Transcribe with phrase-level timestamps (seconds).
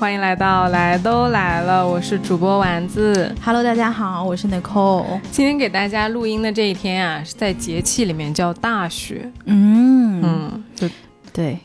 [0.00, 3.34] 欢迎来到来都来了，我是主播丸子。
[3.42, 5.18] Hello，大家好，我是 Nicole。
[5.30, 9.32] 今天给大家录音的这一天啊，是在节气里面叫大雪。
[9.46, 10.86] 嗯嗯，就
[11.32, 11.58] 对，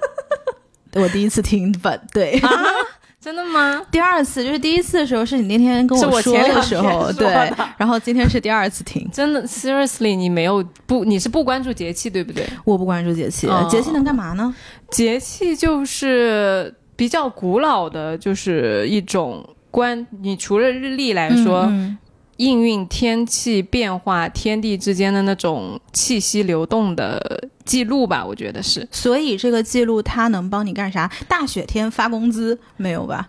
[0.94, 2.48] 我第一次听本，对，啊，
[3.20, 3.82] 真的吗？
[3.90, 7.28] 第二次就是第一次的时候是你那天跟我说的时候，对，
[7.76, 9.06] 然后今天是第二次听。
[9.12, 12.46] 真的，seriously，你没有不，你是不关注节气对不对？
[12.64, 14.54] 我不关注节气，哦节气能干嘛呢？
[14.90, 20.06] 节气就是比较古老的，就是一种关。
[20.22, 21.98] 你除了日历来说，嗯
[22.40, 28.88] 应运天气变化、天地之间的那种气息流动的记录吧，我觉得是。
[28.90, 31.10] 所以这个记录它能帮你干啥？
[31.28, 33.26] 大雪天发工资没有吧？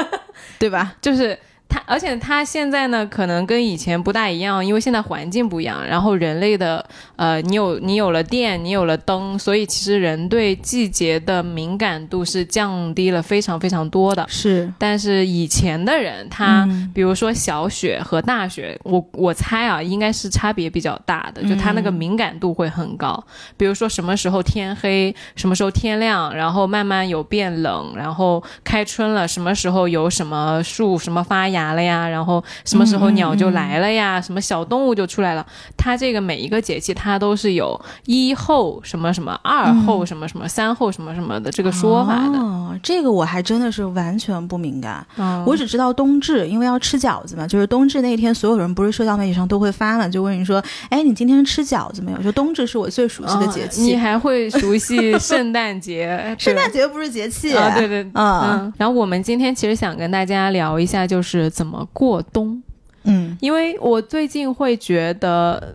[0.60, 0.94] 对吧？
[1.00, 1.38] 就是
[1.70, 6.84] 它，而且它现在呢，可能跟以前不大一样，因为现在环境不一样，然后人类的
[7.16, 14.26] 呃，你有你有了电，你有了灯，所以其实人对季节的敏感度是降低了非常非常多的。
[14.28, 23.22] 是，但是以前的人，他、嗯比如说小雪和大雪，我我猜啊，应该是差别比较大的，就他那个敏感度会很高。
[23.56, 35.46] 比如说什么时候天黑，什么时候天亮，然后慢慢有变冷，然后开春了，什么时候有什么树什么发芽了呀，然后什么时候鸟就来了呀，什么小动物就出来了。
[35.76, 42.38] 它这个每一个节气，它都是有一后什么什么，二后什么什么，三后什么什么的这个说法的。
[42.38, 45.06] 哦，这个我还真的是完全不敏感。
[45.16, 52.22] 嗯我只知道冬至，因为要吃饺子嘛，就是冬至那天，所有人不是社交媒体上都会发嘛，就问你说，哎，你今天吃饺子没有？
[52.22, 56.18] 就冬至是我最熟悉的节气你，还会熟悉圣诞节？
[56.38, 58.72] 圣诞节不是节气啊，对对，嗯嗯。
[58.76, 62.62] 然后我们今天其实想跟大家聊一下，就是怎么过冬，
[63.02, 65.74] 嗯因为我最近会觉得，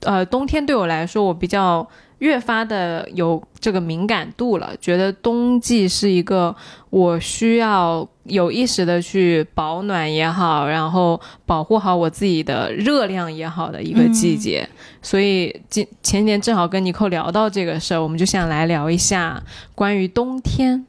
[0.00, 1.86] 呃，冬天对我来说，我比较。
[2.20, 6.56] 越发的有这个敏感度了，觉得冬季是一个
[6.88, 14.66] 我需要有意识的去保暖也好，然后保护好我自己的热量也好的一个季节。
[15.02, 19.42] 所以今前几天正好跟尼寇聊到这个事儿，我们就想来聊一下
[19.74, 20.86] 关于冬天。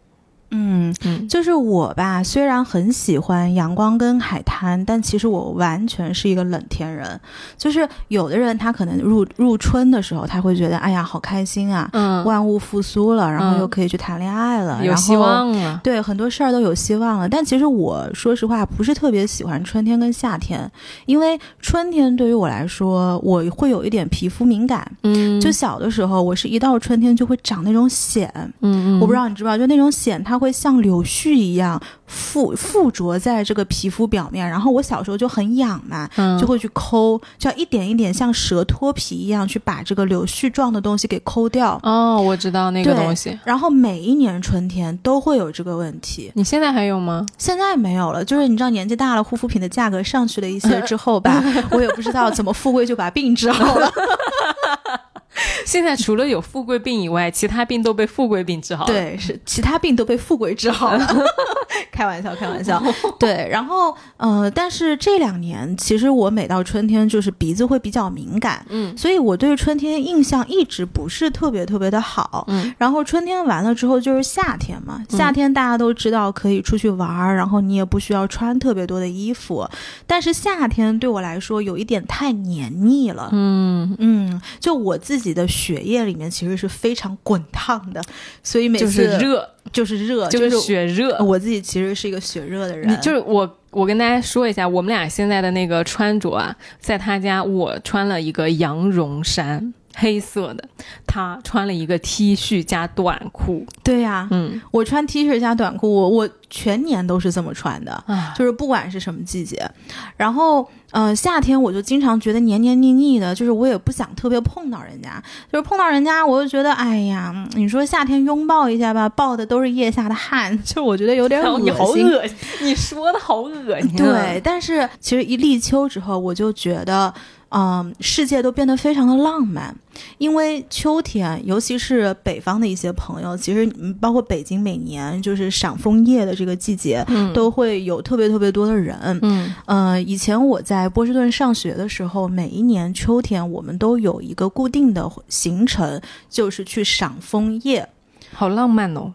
[0.51, 7.19] 嗯，嗯就是我吧，虽然很喜欢阳光跟海滩，但其实我完全是一个冷天人。
[7.57, 15.79] 就是有的人他可能入入春的时候，他会觉得哎呀好开心啊，嗯，万物复苏了，然后嗯又可以去谈恋爱了，有希望了。
[15.83, 17.27] 对，很多事儿都有希望了。
[17.27, 20.69] 但其实我说实话，不是特别喜欢春天跟夏天，
[21.05, 24.89] 因为春天对于我来说，我会有一点皮肤敏感。
[25.03, 28.27] 嗯，就小的时候，我是一到春天就会长那种癣，
[28.61, 34.47] 嗯嗯，我不知道你知不知道，就那种癣，它会像柳絮一样附附着在这个皮肤表面。
[34.47, 41.79] 然后我小时候就很痒嘛，嗯就会去抠，就要一点一点像蛇脱皮一样去把这个柳絮状的东西给抠掉。
[41.83, 43.37] 哦，我知道那个东西。
[43.43, 46.31] 然后每一年春天都会有这个问题。
[46.35, 47.25] 你现在还有吗？
[47.37, 53.91] 现在没有了，就是你知道年纪大了，护肤品的价格上去了一些之后吧， 我也不知道怎么富贵就把病治好了。
[55.65, 61.07] 现在除了有富贵病以外，其他病都被富贵病治好了。，对，是其他病都被富贵治好了。
[61.91, 62.81] 开玩笑，开玩笑。
[63.19, 72.45] 对，然后呃，但是这两年其实我每到春天就是鼻子会比较敏感，嗯所以我对春天印象一直不是特别特别的好。
[72.47, 79.67] 嗯然后春天完了之后就是夏天嘛，夏天大家都知道可以出去玩儿，然后你也不需要穿特别多的衣服，
[80.05, 83.29] 但是夏天对我来说有一点太黏腻了。
[83.31, 88.01] 嗯，嗯，就我自己的血液里面其实是非常滚烫的，
[88.43, 91.17] 所以每次就是热，就是热，就是是血热。
[91.23, 100.63] 我自己其实是一个血热的人，就是我，我跟大家说一下，我们俩现在的那个穿着啊，在他家我穿了一个羊绒衫，黑色的，
[101.05, 109.69] 他穿了一个 T 恤加短裤，对呀、嗯我穿 T 恤加短裤，我我全年都是这么穿的，啊，就是不管是什么季节，
[110.15, 110.67] 然后。
[110.91, 115.21] 呃，夏天我就经常觉得黏黏腻腻的，就是我也不想特别碰到人家，
[115.51, 121.65] 就是碰到人家我就觉得，哎呀，嗯你说夏天拥抱一下吧，抱的都是腋下的汗， 就我觉得有点恶心。
[121.65, 123.97] 你好恶心，你说的好恶心、啊。
[123.97, 127.13] 对，，但是其实一立秋之后，我就觉得，
[127.49, 129.75] 嗯、世界都变得非常的浪漫。
[130.19, 138.97] 因为秋天，尤其是北方的一些朋友，其实嗯包括北京，每年就是赏枫叶的这个季节，嗯都会有特别特别多的人。
[139.23, 147.88] 嗯呃，以前我在波士顿上学的时候，每一年秋天我们都有一个固定的行程，就是去赏枫叶。
[148.33, 149.13] 好浪漫哦。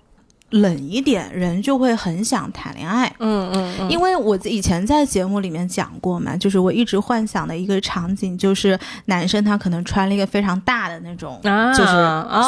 [0.53, 3.13] 冷一点，人就会很想谈恋爱。
[3.19, 11.93] 嗯嗯因为我以前在节目里面讲过嘛，就是我一直幻想的一个场景，就是男生他可能穿了一个非常大的那种，啊，就是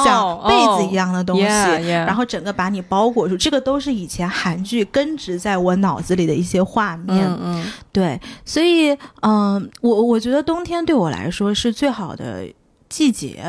[0.05, 7.27] 像哦被子一样的东西，yeah, yeah 然后整个把你包裹住，这个都是以前韩剧根植在我脑子里的一些画面。
[7.27, 12.47] 嗯嗯，对，所以嗯、我我觉得冬天对我来说是最好的
[12.95, 13.43] 季节。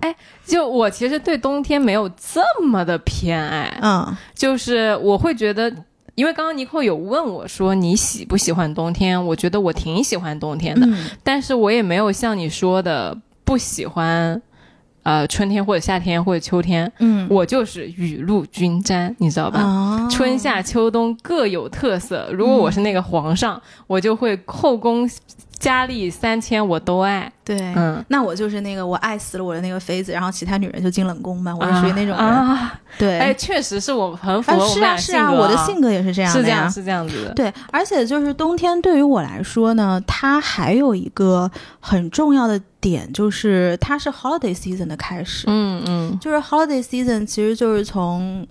[0.00, 0.14] 哎
[0.46, 5.72] 就我其实对冬天没有这么的偏爱，嗯就是我会觉得。
[6.16, 14.42] 因为刚刚尼寇有问我说你喜不喜欢冬天，我觉得我挺喜欢冬天的，嗯但是我也没有像你说的不喜欢，
[15.02, 19.60] 呃，春天或者夏天或者秋天，嗯我就是雨露均沾，你知道吧？
[19.60, 22.28] 啊春夏秋冬各有特色。
[22.32, 25.08] 如果我是那个皇上，我就会后宫
[25.60, 27.30] 佳丽三千我都爱。
[27.44, 27.56] 对。
[27.76, 32.16] 嗯，那我就是那个我爱死了我的那个妃子，然后其他女人就进冷宫嘛，我是属于那种人。
[32.16, 32.80] 啊。
[32.98, 36.38] 对，哎，确实是我很符啊合我们是啊是啊，我的性格也是这样的。
[36.40, 37.34] 是这样是这样子的。
[37.34, 41.48] 对，而且就是冬天对于我来说呢，它还有一个
[41.78, 45.44] 很重要的点，就是它是 holiday season 的开始。
[45.46, 48.46] 嗯嗯就是 holiday season 其实就是从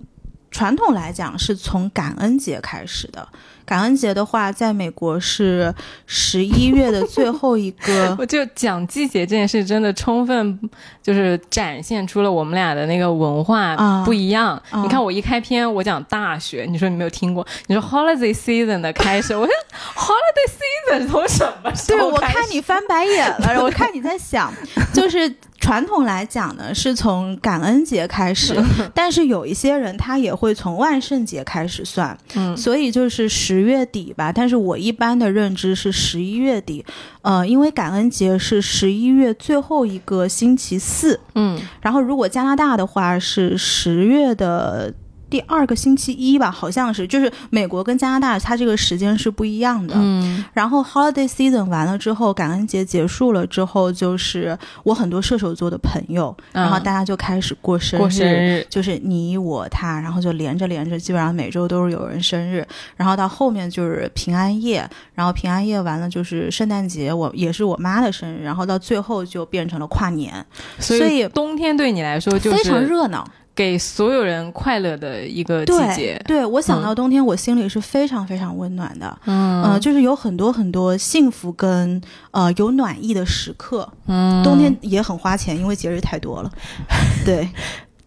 [0.50, 3.26] 传统来讲是从感恩节开始的。
[3.64, 5.72] 感恩节的话，在美国是
[6.06, 10.58] 十一月的最后一个 我就讲季节这件事，真的充分
[11.02, 14.50] 就是展现出了我们俩的那个文化啊不一样。
[14.70, 19.54] 啊你看我一开篇我讲大学，你说你没有听过，你说 holiday season 的开始，我说
[19.94, 22.34] holiday season 从什么时对，我候开始？
[22.34, 24.52] 看你翻白眼了，我看你在想，
[24.92, 28.54] 就是传统来讲呢，是从感恩节开始，
[28.94, 34.32] 但是有一些人他也会从万圣节开始算，嗯所以就是十月底吧。
[34.32, 36.84] 但是我一般的认知是十一月底，
[37.22, 44.92] 呃，因为感恩节是十一月最后一个星期四，嗯然后如果加拿大的话是十月的。
[45.30, 49.94] 第二个星期一吧，好像是，就是美国跟加拿大它这个时间是不一样的。
[49.96, 50.44] 嗯。
[50.52, 56.64] 然后 holiday season 完了之后，感恩节结束了之后，就是我很多射手座的朋友，嗯。
[56.64, 58.66] 然后大家就开始过生日，过生日。
[58.68, 62.66] 就是你我他，然后就连着连着，基本上每周都是有人生日，
[62.96, 70.44] 然后到后面就是平安夜，然后平安夜完了就是圣诞节，我也是我妈的生日，然后到最后就变成了跨年，
[70.78, 73.26] 所所以冬天对你来说就非常热闹。
[73.60, 76.18] 给所有人快乐的一个季节。
[76.24, 79.18] 对，我想到冬天，我心里是非常非常温暖的。
[79.26, 86.50] 嗯呃，就是有很多很多幸福跟呃有暖意的时刻，嗯冬天也很花钱，因为节日太多了。
[87.22, 87.50] 对，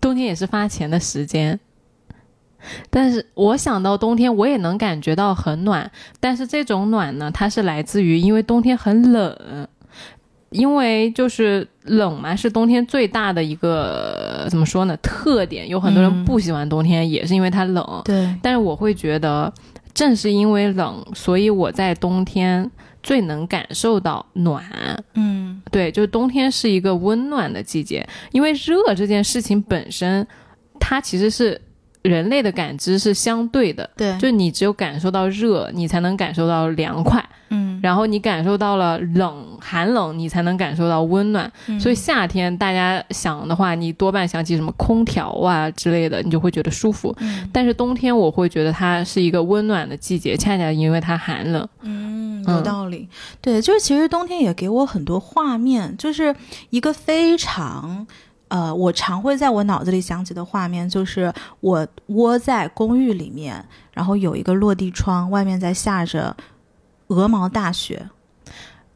[0.02, 1.60] 冬天也是发钱的时间。
[2.90, 9.68] 但是我想到冬天，我也能感觉到很暖，但是这种暖呢，它是来自于因为冬天很冷，
[10.54, 15.68] 因为就是冷嘛，是冬天最大的一个怎么说呢特点。
[15.68, 16.24] 有很多人嗯。
[16.26, 18.02] 不喜欢冬天，也是因为它冷。
[18.06, 19.52] 对，但是我会觉得，
[19.94, 22.70] 正是因为冷，所以我在冬天
[23.02, 24.64] 最能感受到暖。
[25.16, 25.62] 嗯。
[25.72, 30.26] 对，就是冬天是一个温暖的季节，因为热这件事情本身，
[30.80, 31.60] 它其实是
[32.04, 41.52] 人类的感知是相对的，对，就你只有感受到热，你才能感受到凉快，嗯，然后你感受到了冷寒冷，你才能感受到温暖。
[41.68, 47.14] 嗯所以夏天大家想的话，你多半想起什么空调啊之类的，你就会觉得舒服。
[47.20, 51.68] 嗯但是冬天我会觉得它是一个温暖的季节，恰恰因为它寒冷。
[51.82, 53.10] 嗯，嗯有道理。
[53.42, 56.34] 对，就是其实冬天也给我很多画面，就是
[56.70, 58.08] 一个非常。
[58.50, 66.36] 呃，我常会在我脑子里想起的画面，就是我窝在公寓里面，然后有一个落地窗，外面在下着
[67.14, 68.10] 鹅毛大雪。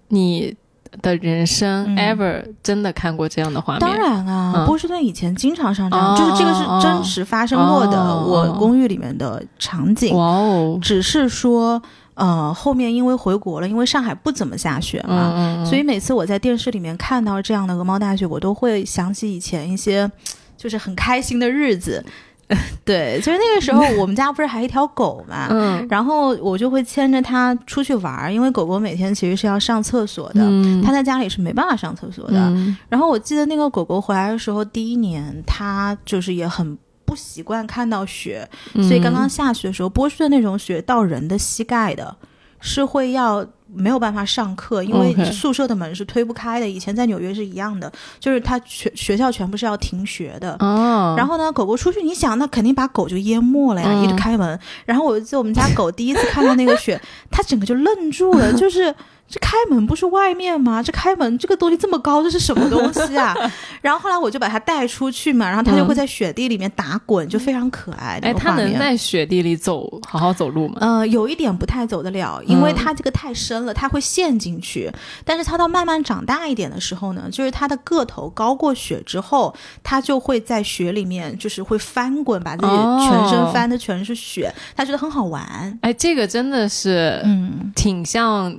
[0.09, 0.55] 你
[1.01, 3.81] 的人生嗯 ever 真的看过这样的画面？
[3.81, 10.15] 当然啊，嗯波士顿以前经常上这样，哦就是这个是真实发生过的，哦我公寓里面的场景。
[10.15, 11.81] 哇哦，只是说，
[12.13, 20.09] 呃，后面因为回国了，因为上海不怎么下雪嘛，所以每次我在电视里面看到这样的鹅毛大雪，我都会想起以前一些
[20.55, 22.03] 就是很开心的日子。
[22.85, 32.39] 对，就是那个时候，我们家不是还有一条狗嘛， 嗯然后我就会牵着它出去玩儿，因为狗狗每天其实是要上厕所的，嗯它在家里是没办法上厕所的。
[32.49, 42.15] 嗯然后我记得那个狗狗回来的时候，第一年它就是也很不习惯看到雪，所以刚刚下雪的时候，波士顿那种雪到人的膝盖的，
[42.61, 46.67] 是会要没有办法上课，因为宿舍的门是推不开的。
[46.67, 50.55] 以前在纽约是一样的，就是他学学校全部是要停学的。
[50.59, 53.87] 哦，然后呢，狗狗出去，你想，那肯定把狗就淹没了呀！
[53.91, 56.99] 嗯一直开门，然后我就记得我们家狗第一次看到那个雪，
[57.31, 58.93] 它整个就愣住了，就是
[59.29, 60.81] 这开门不是外面吗？
[60.81, 63.35] 这开门这个东西这么高，这是什么东西啊？
[63.81, 68.19] 然后后来我就把它带出去嘛，然后它就会在雪地里面打滚，就非常可爱。
[68.23, 70.77] 哎，它能在雪地里走，好好走路吗？
[70.79, 74.89] 呃，有一点不太走得了，因为它这个太深了，它会陷进去。
[75.25, 79.53] 但是它到慢慢长大一点的时候呢，就是它的个头高过雪之后，
[79.83, 82.71] 它就会在雪里面就是会翻滚，把自己
[83.09, 85.77] 全身翻的全是雪，它觉得很好玩。
[85.81, 88.55] 哎，这个真的是，嗯，挺像。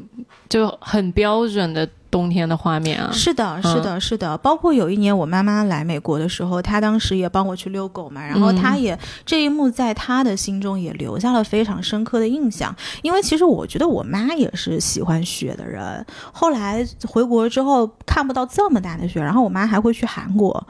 [0.48, 3.10] 就很标准的冬天的画面啊！
[3.12, 4.36] 是的，是的，是的。
[4.38, 12.74] 包括有一年我妈妈来美国的时候，她当时也帮我去遛狗嘛，然后她也这一幕在她的心中也留下了非常深刻的印象。
[13.02, 16.04] 因为其实我觉得我妈也是喜欢雪的人。
[16.32, 20.66] 后来回国之后看不到这么大的雪，然后我妈还会去韩国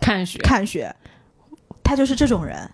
[0.00, 0.94] 看雪，看雪。
[1.84, 2.68] 她就是这种人。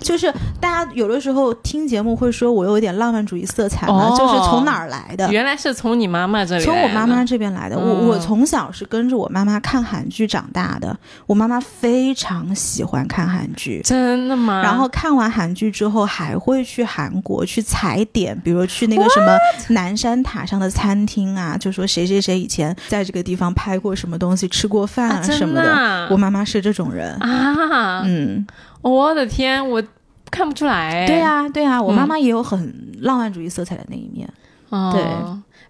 [0.00, 5.30] 就是大家有的时候听节目会说我有一点浪漫主义色彩嘛，就是从哪儿来的？
[5.30, 7.78] 原来是从你妈妈这里，从我妈妈这边来的。
[7.78, 10.96] 我我从小是跟着我妈妈看韩剧长大的，
[11.26, 14.62] 我妈妈非常喜欢看韩剧，真的吗？
[14.62, 19.36] 然后看完韩剧之后还会去韩国去踩点，比如去那个什么
[19.68, 26.08] 南山塔上的餐厅啊，就说谁谁谁以前在这个地方拍过什么东西，吃过饭啊什么的。
[26.10, 28.46] 我妈妈是这种人啊，嗯。
[28.82, 29.82] 我的天，我
[30.30, 31.06] 看不出来。
[31.06, 34.28] 对呀，对呀，我妈妈也有很浪漫主义色彩的那一面。
[34.92, 35.02] 对。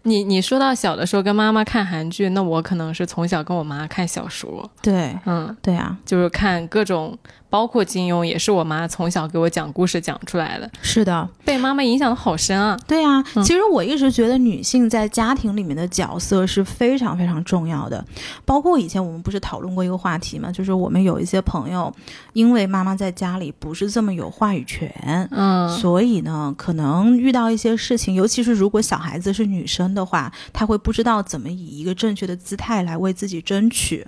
[0.04, 4.68] 你你说到小的时候跟妈妈看韩剧，那我可能是从小跟我妈看小说。
[4.82, 7.16] 对，嗯，对啊，就是看各种，
[7.52, 10.70] 包括金庸，也是我妈从小给我讲故事讲出来的。
[10.80, 12.74] 是的，被妈妈影响的好深啊。
[12.88, 18.02] 对啊，其实我一直觉得女性在家庭里面的角色是非常非常重要的。
[18.46, 21.94] 包括以前我们不是讨论过一个话题嘛，就是我们有一些朋友，
[22.32, 29.82] 因为妈妈在家里不是这么有话语权，嗯，所以呢，可能遇到一些事情，尤其是如果小孩子是女生。
[29.92, 34.06] 的话，她会不知道怎么以一个正确的姿态来为自己争取。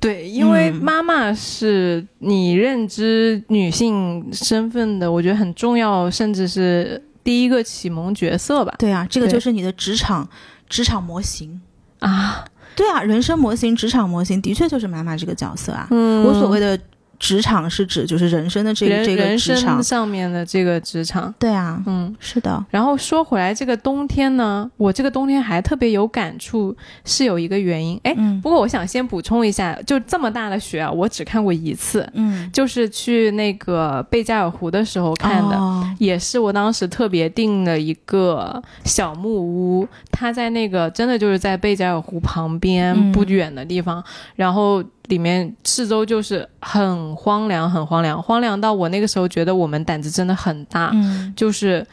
[0.00, 8.74] 对，因为妈妈是你认知女性身份的，我觉得很重要，甚至是第一个启蒙角色吧。
[8.78, 10.28] 对啊，这个就是你的职场
[10.68, 11.60] 职场模型
[12.00, 12.44] 啊。
[12.76, 15.88] 对啊，人生模型、职场模型的确就是妈妈这个角色啊。
[15.90, 16.78] 嗯，我所谓的。
[17.18, 19.82] 职场是指就是人生的这个这个职场。
[19.82, 22.62] 上面的这个职场，对啊，嗯，是的。
[22.68, 27.98] 然后说回来，这个冬天呢，我这个冬天还特别有感触，是有一个原因。
[28.02, 35.58] 哎，不过我想先补充一下，就这么大的雪啊，我只看过一次，嗯，就是去那个贝加尔湖的时候看的，
[35.98, 44.04] 也是我当时特别订了一个小木屋，它在那个真的就是在贝加尔湖旁边不远的地方，
[44.36, 44.84] 然后。
[45.08, 51.86] 里面四周就是很荒凉，很荒凉，荒凉到我那个时候觉得我们胆子真的很大，嗯就是，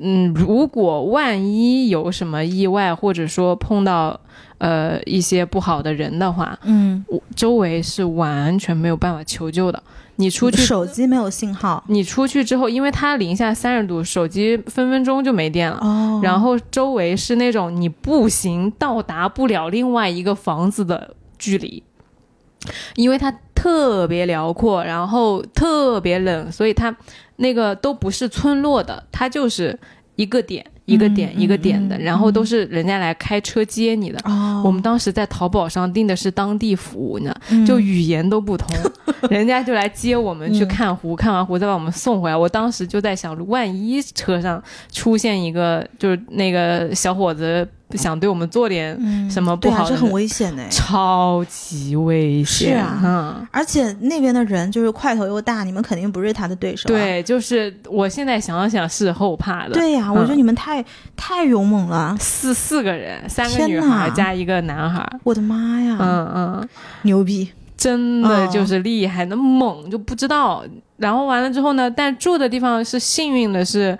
[0.00, 4.18] 嗯，如果万一有什么意外，或者说碰到
[4.58, 9.82] 呃一些不好的人的话，嗯，我周围是完全没有办法求救的。
[10.18, 15.76] 你出去手机没有信号，你出去之后，因为它零下三十度，手机分分钟就没电了。
[15.82, 21.82] 哦，然后周围是那种你步行到达不了另外一个房子的距离。
[22.94, 26.94] 因为它特别辽阔，然后特别冷，所以它
[27.36, 29.78] 那个都不是村落的，它就是
[30.16, 34.20] 一个点一个点一个点的，然后都是人家来开车接你的。
[34.64, 37.34] 我们当时在淘宝上订的是当地服务呢，
[37.66, 38.68] 就语言都不通，
[39.30, 42.36] 人家就来接我们去看湖，看完湖再把我们送回来。
[42.36, 47.66] 我当时就在想，万一车上出现一个就是那个小伙子。
[47.94, 48.98] 想对我们做点
[49.30, 52.70] 什么不好，是很危险的，超级危险。
[52.70, 56.88] 是啊，而且那边的人就是块头又大，你们肯定不是他的对手。
[56.88, 59.74] 对，就是我现在想想是后怕的。
[59.74, 65.08] 对呀，我觉得你们太太勇猛了，四四个人，三个女孩加一个男孩。
[65.22, 65.96] 我的妈呀！
[66.00, 66.68] 嗯嗯，
[67.02, 70.64] 牛逼，真的就是厉害，那猛就不知道。
[70.96, 73.98] 然后完了之后呢，但住的地方是幸运的是。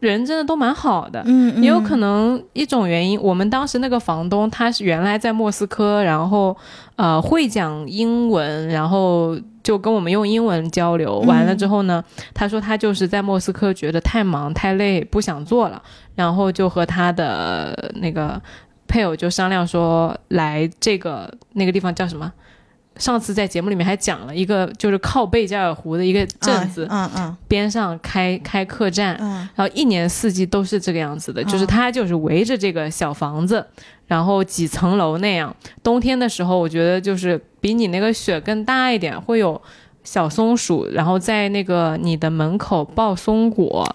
[0.00, 6.56] 人真的都蛮好的，嗯，也有可能一种原因，我们当时那个房东他是原来在莫斯科，然后
[6.94, 11.18] 呃会讲英文，然后就跟我们用英文交流。
[11.26, 12.00] 完了之后呢，
[12.32, 15.82] 他说他就是在莫斯科觉得太忙太累不想做了，
[16.14, 18.40] 然后就和他的那个
[18.86, 22.32] 配偶就商量说来这个那个地方叫什么。
[22.98, 33.64] 上次在节目里面还讲了一个，就是靠贝加尔湖的一个镇子，嗯嗯，边上开开客栈，嗯，然后一年四季都是这个样子的，就是它就是围着这个小房子，
[34.06, 35.54] 然后几层楼那样。
[35.82, 39.60] 冬天的时候，我觉得就是比你那个雪更大一点，会有
[40.04, 43.86] 小松鼠，然后在那个你的门口抱松果，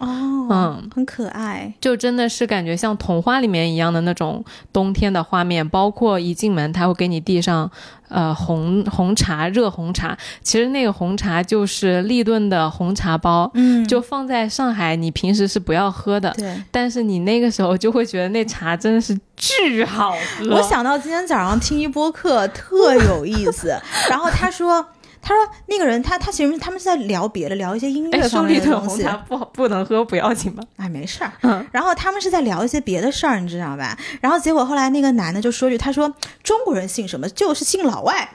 [0.49, 1.73] 嗯，很可爱。
[1.81, 7.69] 就真的是感觉像童话里面一样的那种冬天的画面，包括一进门他会给你递上
[8.09, 16.61] 呃红红茶热红茶，其实那个红茶就是立顿的红茶包，嗯，就放在上海你平时是不要喝的，对。
[16.69, 20.55] 但是你那个时候就会觉得那茶真的是巨好喝。
[20.55, 23.75] 我想到今天早上听一播客特有意思，
[24.09, 24.85] 然后他说。
[25.25, 29.07] 他说：“那个人，他他其实他们是在聊别的，聊一些音乐方面的东西。
[29.27, 30.61] 不不能喝不要紧吧？
[30.75, 31.31] 哎，没事儿。
[31.41, 31.65] 嗯。
[31.71, 33.97] 然后他们是在聊一些别的事儿，你知道吧？
[34.19, 36.13] 然后结果后来那个男的就说句：他说
[36.43, 37.27] 中国人姓什么？
[37.29, 38.29] 就是姓老外。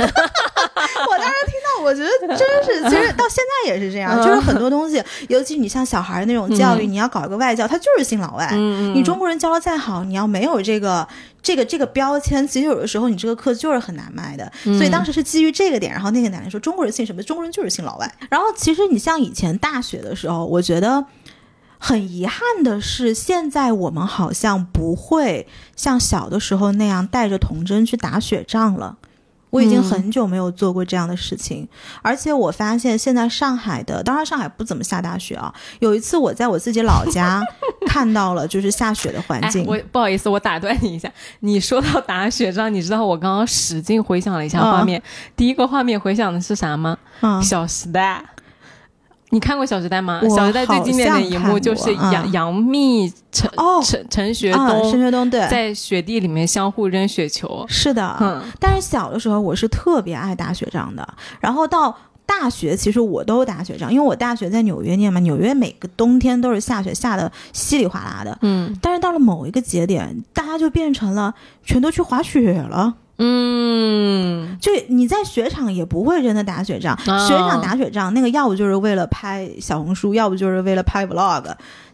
[1.10, 8.50] 我当时听到，我觉得真是，其实到现在也是这样，就是很多东西，尤其你像小孩那种教育，你要搞一个外教，他就是信老外。
[8.54, 11.06] 你中国人教的再好，你要没有这个。”
[11.40, 17.22] 这个这个标签，其实有的时候你这个课就是很难卖的，所以当时是基于这个点，然后那个奶奶说中国人信什么？
[17.22, 18.12] 中国人就是信老外。
[18.28, 21.06] 然后其实你像以前大学的时候，我觉得
[21.78, 28.98] 很遗憾的是，现在我们好像不会像小的时候那样带着童真去打雪仗了。
[29.50, 31.66] 我已经很久没有做过这样的事情，
[32.02, 35.52] 而且我发现现在上海的，当然上海不怎么下大雪啊。
[35.80, 37.42] 有一次我在我自己老家
[37.86, 39.64] 看到了，就是下雪的环境。
[39.66, 41.10] 我不好意思，我打断你一下。
[41.40, 45.02] 你说到打雪仗，你知道我刚刚使劲回想了一下画面，
[45.36, 46.98] 第一个画面回想的是啥吗？
[47.20, 48.24] 嗯，小时代。
[49.30, 50.20] 你看过《小时代》吗？
[50.34, 53.50] 《小时代》最经典的一幕就是杨杨幂、陈
[53.84, 57.64] 陈陈学冬、陈学冬对，在雪地里面相互扔雪球。
[57.68, 58.42] 是的，嗯。
[58.58, 61.06] 但是小的时候我是特别爱打雪仗的。
[61.40, 61.94] 然后到
[62.24, 68.38] 大学，其实我都打雪仗，因为我大学在纽约念嘛，纽约每个冬天都是下雪，下的稀里哗啦的。
[68.42, 68.74] 嗯。
[68.80, 72.94] 但是到了某一个节点，大家就变成了全都去滑雪了。
[73.18, 81.44] 嗯，就你在雪场也不会真的打雪仗，雪场打雪仗那个要不就是为了拍小红书，要不就是为了拍 vlog。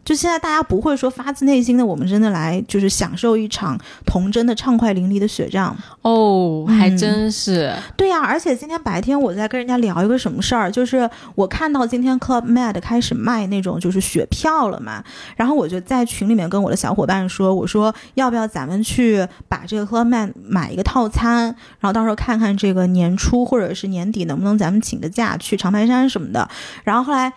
[0.04, 7.72] 就现在，大家不会说发自内心的，我们真的来就是享受一场童真的畅快淋漓的雪仗哦，还真是。
[7.96, 15.02] 对呀，而且今天白天我在跟人家聊一个什么事儿，就是我看到今天 Club Med 开始卖那种就是雪票了嘛，
[15.36, 21.44] 然后我就在群里面跟我的小伙伴说，我说要不要咱们去把这个 Club Med 买一个套餐，
[21.80, 26.46] 然后到时候看看这个年初或者是年底能不能咱们请个假去长白山什么的，
[26.84, 27.32] 然后后来。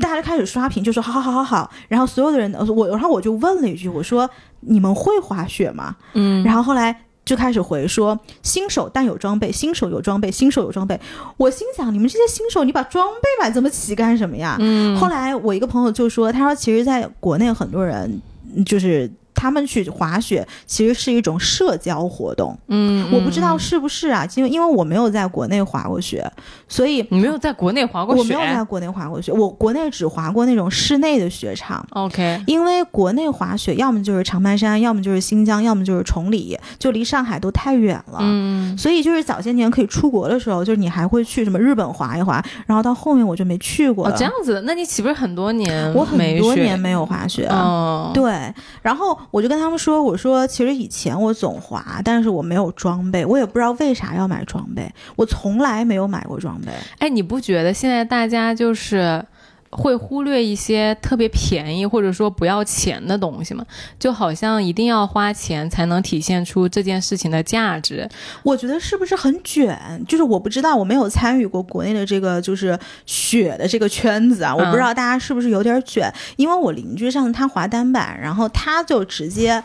[0.00, 4.28] 大家就开始刷屏，就说好好好好好，然后所有的人，我然后我就问了一句，我说
[4.60, 5.94] 你们会滑雪吗？
[6.14, 10.98] 嗯，然后后来就开始回说新手但有装备，新手有装备，新手有装备。
[11.36, 14.56] 我心想你们这些新手，你把装备买这么齐干什么呀？
[14.58, 18.20] 嗯，后来我一个朋友就说，他说其实在国内很多人
[18.64, 19.10] 就是。
[19.40, 26.30] 他们去滑雪其实是一种社交活动，嗯，我不知道是不是啊，因为因为我没有在国内滑过雪，
[26.68, 31.82] 所以你没有在国内滑过雪，我没有在国内滑过雪，我国内只滑过那种室内的雪场。
[31.92, 44.06] OK，因为国内滑雪要么就是长白山，要么就是新疆，要么就是崇礼，就离上海都太远了，嗯，所以就是早些年可以出国的时候，就是你还会去什么日本滑一滑，然后到后面我就没去过。
[44.06, 45.90] 哦，这样子，那你岂不是很多年？
[45.94, 49.18] 我很多年没有滑雪，哦，对，然后。
[49.30, 56.72] 我就跟他们说：“我说，其实以前我总滑，但是我没有装备，我也不知道为啥要买装备，我从来没有买过装备。
[56.98, 59.24] 哎，你不觉得现在大家就是？”
[59.70, 63.64] 会忽略一些特别便宜或者说不要钱的东西吗？
[63.98, 68.08] 就好像一定要花钱才能体现出这件事情的价值。
[68.42, 69.78] 我觉得是不是很卷？
[70.08, 76.12] 就是我不知道，我没有参与过国内的这个就是雪的这个圈子啊，我不知道大家是不是有点卷。
[76.36, 79.62] 因为我邻居上他滑单板，然后他就直接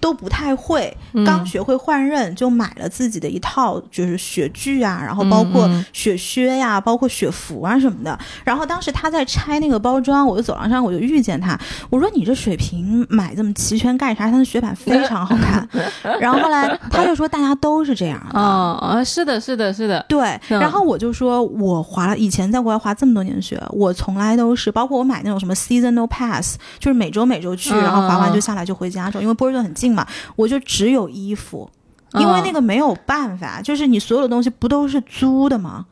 [0.00, 8.18] 都不太会，刚学会换刃就买了自己的一套就是雪具啊，然后包括雪靴呀，包括雪服啊什么的。
[8.44, 11.58] 然后当时他在拆那个包装，我就走廊上我就遇见他，
[11.90, 14.30] 我说你这水瓶买这么齐全干啥？
[14.30, 15.68] 他的雪板非常好看。
[16.20, 20.38] 然后后来他就说大家都是这样的啊是的，是的，是的，对。
[20.48, 31.68] 然后我就说我滑了，以前在国外滑这么多年雪，我从来都是，包括我买那种什么 seasonal pass，就是每周每周去，然后滑完就下来就回家，因为波士顿很近嘛，我就只有衣服，
[32.14, 35.86] 因为那个没有办法，就是你所有的东西不都是租的吗？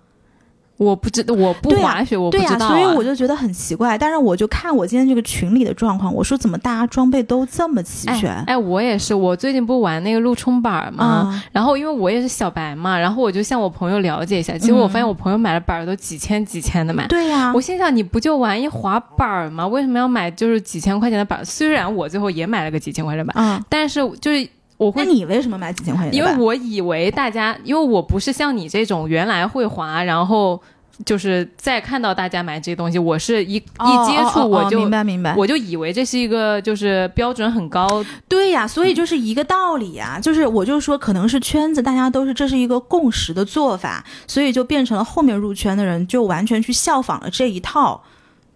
[0.76, 3.96] 我不知道我不滑雪，我不知道，所以我就觉得很奇怪。
[3.96, 8.32] 但是我就看我今天这个群里的状况，我说怎么大家装备都这么齐全？
[8.46, 17.06] 哎，我也是，我最近不玩那个陆冲板嘛，然后因为我也是小白嘛，然后我就向我朋友了解一下，结果我发现我朋友买的板都几千几千的买。
[17.06, 19.66] 对呀，我心想你不就玩一滑板吗？
[19.66, 21.44] 为什么要买就是几千块钱的板？
[21.44, 26.14] 虽然我最后也买了个几千块钱板，嗯，但是就是我会，那你为什么买几千块钱？
[26.14, 30.60] 因为我以为大家，因为我不是像你这种原来会滑，然后。
[31.06, 48.04] 就是再看到大家买这些东西，我是一、哦一接触哦哦哦我就、明白明白，我就以为这是一个就是标准很高，对呀，所以就是一个道理呀，就是我就说可能是圈子大家都是这是一个共识的做法，所以就变成了后面入圈的人就完全去效仿了这一套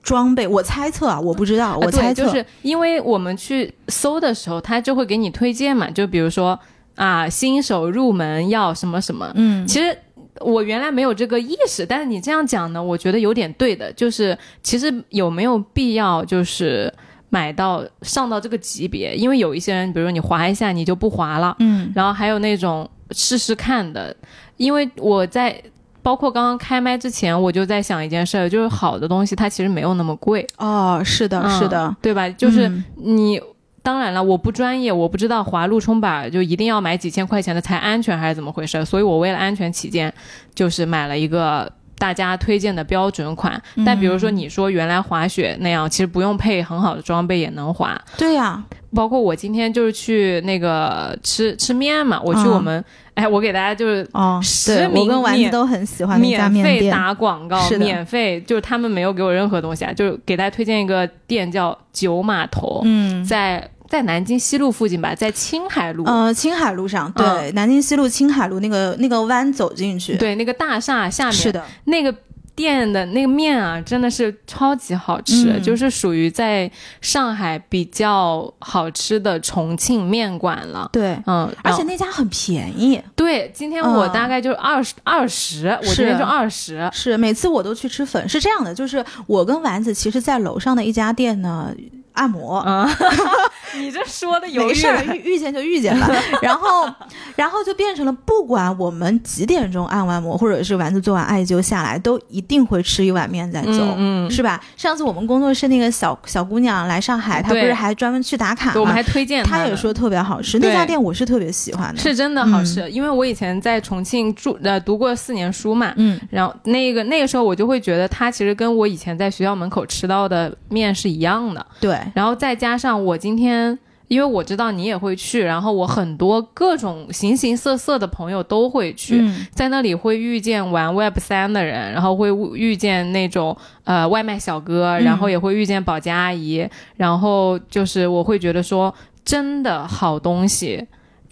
[0.07, 0.47] 装备。
[0.47, 6.57] 我猜测啊，我不知道，我猜测、就是因为我们去搜的时候，他就会给你推荐嘛，就比如说
[6.95, 9.29] 啊，新手入门要什么什么。
[9.35, 9.99] 嗯其实
[10.39, 13.93] 我原来没有这个意识，但是你这样讲呢，我觉得有点对的。
[13.95, 16.93] 就是其实有没有必要就是
[17.29, 19.13] 买到上到这个级别？
[19.17, 24.15] 因为有一些人，比如说你滑一下你就不滑了，嗯然后还有那种试试看的，
[24.57, 25.61] 因为我在。
[26.07, 32.31] 包括刚刚开麦之前，我就在想一件事儿，就是好的东西它其实没有那么贵，哦，是的，嗯是的，对吧？
[32.31, 33.41] 就是嗯你，
[33.83, 38.85] 当然了，我不专业，我不知道滑路冲板就一定要买几千块钱的才安全，还是怎么回事？
[38.85, 40.15] 所以我为了安全起见，
[40.55, 43.61] 就是买了一个大家推荐的标准款。
[43.85, 48.01] 但比如说你说原来滑雪那样，其实不用配很好的装备也能滑。
[48.17, 48.63] 对呀、
[48.95, 56.91] 包括我今天就是去那个吃吃面嘛，我去嗯我们，哎，我给大家就是哦，实对，我名跟丸子都很喜欢免费。
[56.91, 66.05] 打广告，免费就是他们没有给我任何东西啊，就是给大家推荐一个店叫九码头，嗯，在在南京西路附近吧，在青海路。
[66.05, 72.15] 呃，青海路上，对，嗯南京西路青海路那个那个弯走进去，，对，那个大厦下面是的，那个
[72.55, 76.71] 店的那个面啊，真的是超级好吃，嗯就是属于在
[77.01, 80.89] 上海比较好吃的重庆面馆了。
[80.93, 81.17] 对。
[81.27, 86.89] 嗯，而且那家很便宜，对，今天我嗯大概就是二十二十，我今天就二十。
[86.93, 88.27] 是每次我都去吃粉。
[88.29, 91.71] 是这样的，就是我跟丸子其实，在楼上的一家店呢
[92.17, 92.89] 按摩，啊，
[93.79, 96.09] 你这说的没事儿，遇遇见就遇见了。
[96.43, 96.89] 然后，
[97.37, 103.71] 然后就变成了，不管我们几点钟按完摩，或者是丸子做完艾灸下来，都一定会吃一碗面再走。
[103.71, 104.61] 嗯嗯，是吧？
[104.77, 108.81] 上次我们工作室那个小小姑娘来上海，她不是还专门去打卡吗？
[108.81, 112.01] 我们还推荐的她也说特别好吃，那家店我是特别喜欢的。
[112.01, 123.79] 是真的好吃，因为我以前在重庆住呃读过四年书嘛，嗯然后那个那个时候我就会觉得它其实跟我以前在学校门口吃到的面是一样的，对，然后再加上我今天。
[124.09, 136.65] 因为我知道你也会去，然后我很多各种形形色色的朋友都会去，嗯在那里会遇见玩 Web 三的人，然后会遇见那种呃外卖小哥，嗯然后也会遇见保洁阿姨，
[136.97, 140.87] 然后就是我会觉得说，真的好东西，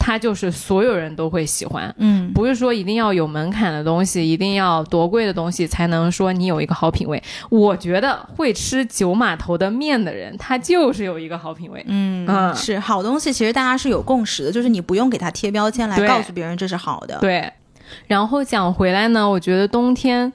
[0.05, 1.91] 它就是所有人都会喜欢。
[1.97, 7.19] 嗯，不是说一定要有门槛的东西，一定要多贵的东西才能说你有一个好品味。
[7.49, 11.83] 我觉得会吃九码头的面的人，他就是有一个好品味。
[11.87, 17.17] 嗯嗯是好东西，其实大家是有共识的，就是你不用给他贴标签来告诉别人这是好的。
[17.19, 17.51] 对，
[18.05, 20.31] 然后讲回来呢，我觉得冬天。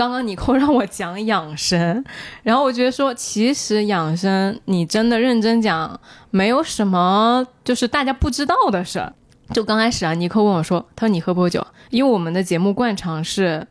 [0.00, 2.02] 刚刚尼寇让我讲养生，
[2.42, 9.12] 然后我觉得说，其实养生你真的认真讲，没有什么就是大家不知道的事儿。
[9.52, 11.62] 就刚开始啊，尼寇问我说：“他说你喝不喝酒？
[11.90, 13.66] 因为我们的节目惯常是，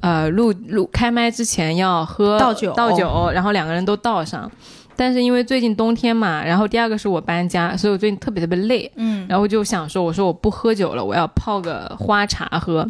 [0.00, 4.52] 呃，录录开麦之前要喝倒酒倒酒，然后两个人都倒上。
[4.94, 12.86] 但是因为最近冬天嘛，然后第二个是我搬家，所以我最近特别特别累，嗯，然后就想说，我说我不喝酒了，我要泡个花茶喝。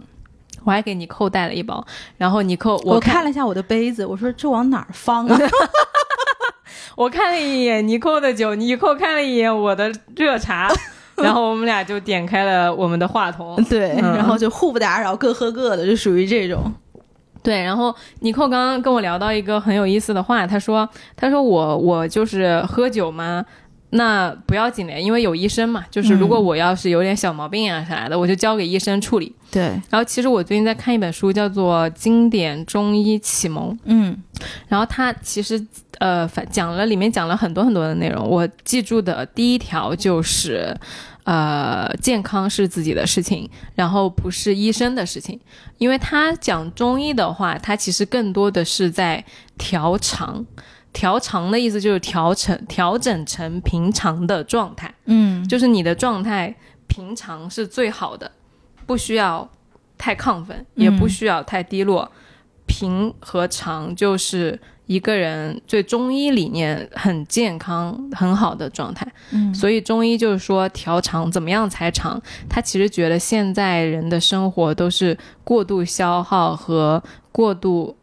[0.65, 1.85] 我还给尼寇带了一包，
[2.17, 5.39] 然后尼寇我看看了一下我的杯子，我说这往哪儿放啊？
[6.97, 10.71] 我看了一眼尼寇的酒，尼寇看了一眼我的热茶，
[11.17, 13.57] 然后我们俩就点开了我们的话筒。
[13.71, 16.73] 对，嗯然后就互不打扰，各喝各的，就属于这种。
[17.43, 23.43] 对，然后尼寇刚刚跟我聊到一个很有意思的话，他说：“他说我我就是喝酒嘛，
[23.91, 29.35] 那不要紧的，因为有医生嘛，就是如果我要是有点小毛病啊啥的，我就交给医生处理。
[29.51, 34.17] 对，然后其实我最近在看一本书，叫做《经典中医启蒙》，嗯
[34.69, 35.61] 然后它其实
[35.99, 40.77] 呃反讲了里面讲了很多很多的内容，我记住的第一条就是。
[41.25, 45.39] 呃，健康是自己的事情，然后不是医生的事情。
[45.77, 49.23] 因为他讲中医的话，他其实更多的是在
[49.57, 50.45] 调常。
[50.93, 56.55] 调长的意思就是调成调整成平常的状态，嗯，就是你的状态
[56.89, 58.31] 平常是最好的，
[58.87, 59.49] 不需要
[59.97, 62.11] 太亢奋，也不需要太低落，
[62.67, 69.07] 平和长就是一个人最中医理念很健康很好的状态。
[69.31, 72.21] 嗯所以中医就是说调长怎么样才长？
[72.49, 77.01] 他其实觉得现在人的生活都是过度消耗和
[77.31, 77.97] 过度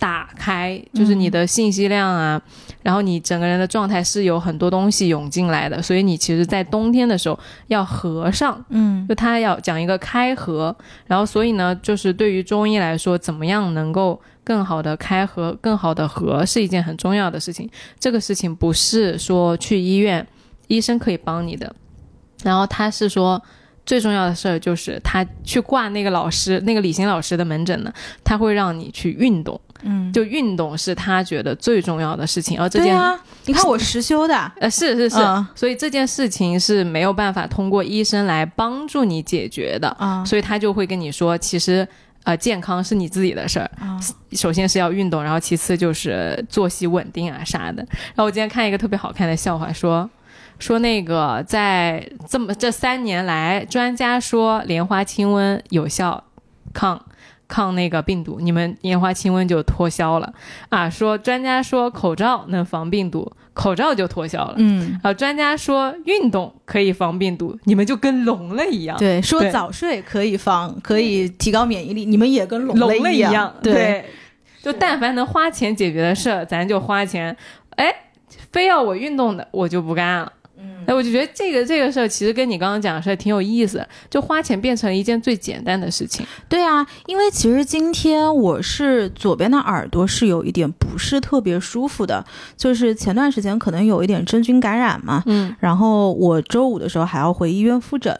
[0.00, 2.40] 打开，就是你的信息量啊，
[2.82, 10.74] 然后你整个人的状态是有很多东西涌进来的，所以你其实，在冬天的时候要合上，嗯就它要讲一个开合，
[11.06, 17.68] 然后所以呢，就是对于中医来说，怎么样能够更好的开合、更好的合，是一件很重要的事情。
[17.98, 20.26] 这个事情不是说去医院
[20.68, 21.76] 医生可以帮你的，
[22.42, 23.40] 然后他是说。
[23.86, 35.46] 最重要的事儿就是他去挂那个老师，那个李欣老师的门诊呢，他会让你去运动，嗯，就运动是他觉得最重要的事情，而这件对啊，你看我实修的，呃，是是是，嗯。
[35.54, 41.86] 所以这件事情是没有办法通过医生来帮助你解决的，啊所以他就会跟你说，其实
[42.24, 43.98] 呃健康是你自己的事儿，啊
[44.32, 47.82] 首先是要运动，然后其次就是作息稳定啊啥的。
[47.90, 50.08] 然后我今天看一个特别好看的笑话，说
[50.60, 56.22] 说那个在这么这三年来，专家说莲花清瘟有效
[56.72, 57.04] 抗。
[57.52, 60.32] 抗那个病毒，你们莲花清瘟就脱销了
[60.68, 60.88] 啊！
[60.88, 64.54] 说专家说口罩能防病毒，口罩就脱销了。
[64.58, 68.96] 嗯，啊，专家说运动可以防病毒，你们就跟聋了一样。
[68.98, 74.04] 对，说早睡可以防，可以提高免疫力，你们也跟聋聋了了一样，对，
[74.62, 77.36] 就但凡能花钱解决的事儿，咱就花钱。
[77.70, 77.92] 哎，
[78.52, 80.32] 非要我运动的，我就不干了。
[80.60, 86.24] 嗯，哎，我就觉得这个这个事儿其实跟你刚刚讲的事儿挺有意思，就花钱变成一件最简单的事情。
[86.48, 92.24] 对啊，因为其实今天我是左边的耳朵是有一点不是特别舒服的，
[92.56, 98.16] 就是前段时间可能有一点真菌感染嘛，嗯，然后我周五的时候还要回医院复诊。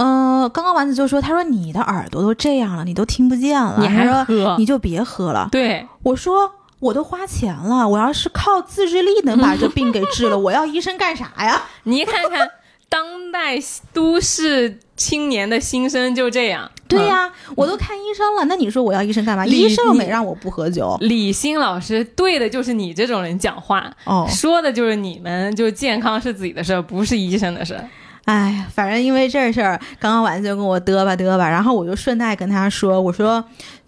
[0.00, 4.54] 嗯、刚刚丸子就说，他说你的耳朵都这样了，你都听不见了，你还说喝？
[4.56, 5.48] 你就别喝了。
[5.50, 6.48] 对，我说
[6.80, 11.62] 我都花钱了，我要是靠自制力能把这病给治了， 我要医生干啥呀？
[11.84, 12.48] 你看看
[12.88, 13.58] 当代
[13.92, 16.70] 都市青年的心声就这样。
[16.86, 19.44] 对呀、我都看医生了，那你说我要医生干嘛？
[19.44, 20.96] 医生又没让我不喝酒。
[21.00, 27.84] 李欣老师对的就是你这种人讲话，哦，说的就是你们，就健康是自己的事儿，不是医生的事儿。
[28.24, 33.44] 哎，反正因为这事儿，刚刚丸子就跟我嘚吧嘚吧，然后我就顺带跟他说，我说，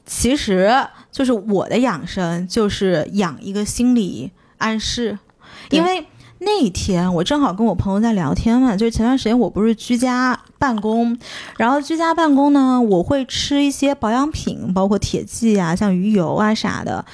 [0.07, 0.71] 其实
[1.11, 5.19] 就是我的养生就是养一个心理暗示，
[5.71, 6.07] 因为
[6.39, 11.19] 那一天我正好跟我朋友在聊天嘛，就是前段时间我不是居家办公，
[11.59, 17.05] 然后居家办公呢，我会吃一些保养品，包括铁剂啊，像鱼油啊啥的。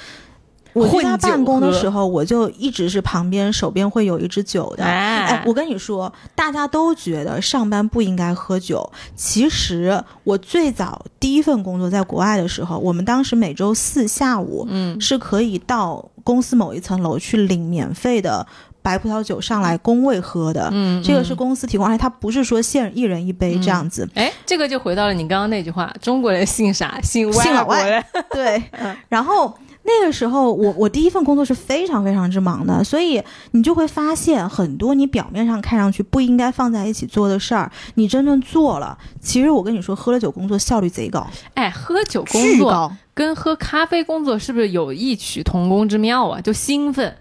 [0.77, 8.89] 我在家办公的时候，我就一直是旁边手边会有一支酒的，哎哎，，我跟你说，大家都觉得上班不应该喝酒。
[9.15, 18.45] 其实我最早第一份工作在国外的时候，我们当时每周四下午嗯，是可以到公司某一层楼去领免费的
[18.81, 20.69] 白葡萄酒上来工位喝的。
[20.71, 24.07] 嗯，这个是嗯公司提供，而且它不是说限一人一杯这样子。
[24.15, 26.99] 哎，这个就回到了你刚刚那句话：中国人姓啥？
[27.01, 28.03] 姓姓老外国人。
[28.31, 29.53] 对嗯，然后
[29.87, 42.91] 那个时候我我第一份工作是非常非常之忙的，所以你就会发现很多你表面上看上去不应该放在一起做的事儿，你真正做了，其实我跟你说，喝了酒工作效率贼高，哎，喝酒工作。
[43.13, 46.39] 跟喝咖啡工作是不是有异曲同工之妙啊？
[46.39, 47.17] 就兴奋，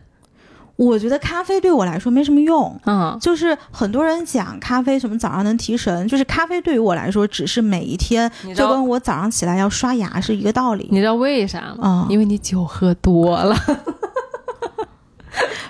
[0.76, 2.78] 我觉得咖啡对我来说没什么用。
[2.84, 10.88] 嗯，就是很多人讲咖啡什么早上能提神，就是咖啡对于我来说只是每一天就跟我早上起来要刷牙是一个道理。
[10.90, 12.06] 你知道为啥吗？
[12.06, 13.56] 嗯因为你酒喝多了。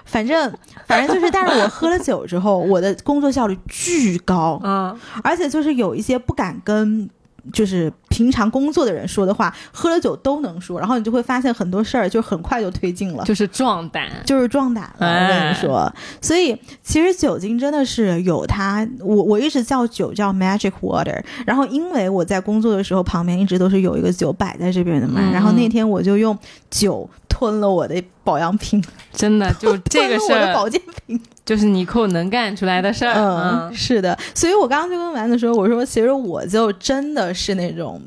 [0.05, 0.53] 反正
[0.87, 4.59] 反正就是，但是我喝了酒之后，我的工作效率巨高。
[4.65, 7.09] 嗯，而且就是有一些不敢跟
[7.53, 13.25] 就是平常工作的人说的话，喝了酒都能说，然后你就会发现很多事儿就很快就推进了。
[13.25, 14.07] 就是壮胆。
[14.25, 26.37] 就是壮胆了，我跟哎你说，所以其实酒精真的是有它，我我一直叫酒叫 magic water，然后因为我在工作的时候旁边一直都是有一个酒摆在这边的嘛，嗯然后那天我就用
[26.71, 33.13] 酒吞了我的保养品，真的，就 这个吞事儿，我的保健品，就是尼寇能干出来的事儿。
[33.15, 38.01] 嗯，嗯，是的，所以我刚刚就跟丸子说，我说其实我就真的是那种，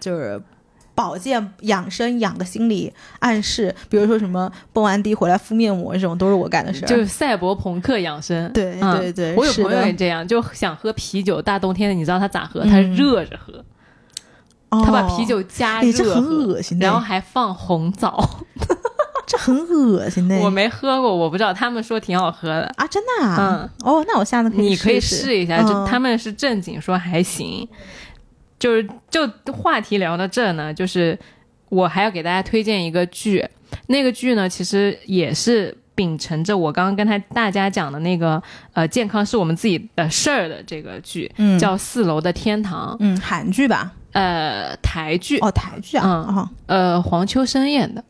[0.00, 0.40] 就是
[0.96, 6.88] 保健养生养个心理暗示，比如说什么蹦完迪回来敷面膜这种，都是我干的事儿。
[6.88, 8.52] 就是赛博朋克养生。
[8.52, 12.62] 对嗯对对，我有朋友也这样，就想喝啤酒，大冬天的，你知道他咋喝？
[12.64, 13.64] 嗯他热着喝，
[14.70, 18.22] 他把啤哦酒加热这很恶心的，然后还放红枣。
[19.26, 20.36] 这很恶心的。
[20.40, 22.72] 我没喝过，我不知道，他们说挺好喝的。
[22.76, 27.68] 啊，真的啊，嗯哦，那我下次可以你可以试试一下，就嗯他们是正经说还行，
[28.58, 31.18] 就是就话题聊到这呢，就是
[31.68, 33.46] 我还要给大家推荐一个剧，
[33.88, 48.02] 那个剧呢其实也是秉承着我刚刚跟他大家讲的那个呃健康是我们自己的事儿的这个剧，嗯叫《四楼的天堂》，嗯韩剧吧，呃台剧，哦台剧啊，嗯哦呃黄秋生演的，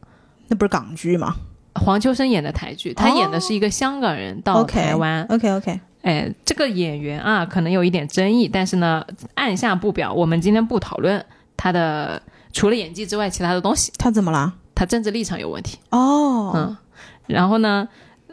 [0.49, 1.35] 那不是港剧吗
[1.75, 5.23] 黄秋生演的台剧，他演的是一个香港人到台湾。
[5.29, 10.13] ？OK OK，哎，这个演员啊，可能有一点争议，但是呢，按下不表。
[10.13, 11.25] 我们今天不讨论
[11.57, 12.21] 他的
[12.53, 14.53] 除了演技之外其他的东西，他怎么了？
[14.75, 15.79] 他政治立场有问题。
[15.91, 16.77] 哦，嗯，
[17.27, 17.87] 然后呢，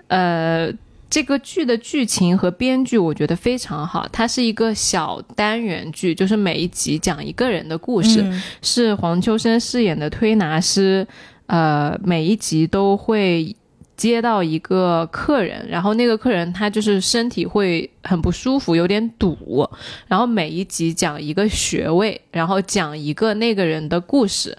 [0.07, 0.71] 呃，
[1.09, 11.07] 这个剧的剧情和编剧我觉得非常好，它是一个小单元剧，就是每一集讲一个人的故事，嗯是黄秋生饰演的推拿师，
[11.47, 13.55] 呃，每一集都会。
[13.97, 19.65] 接到一个客人，然后那个客人他就是身体会很不舒服，有点堵，
[20.05, 24.57] 然后每一集讲一个穴位，然后讲一个那个人的故事，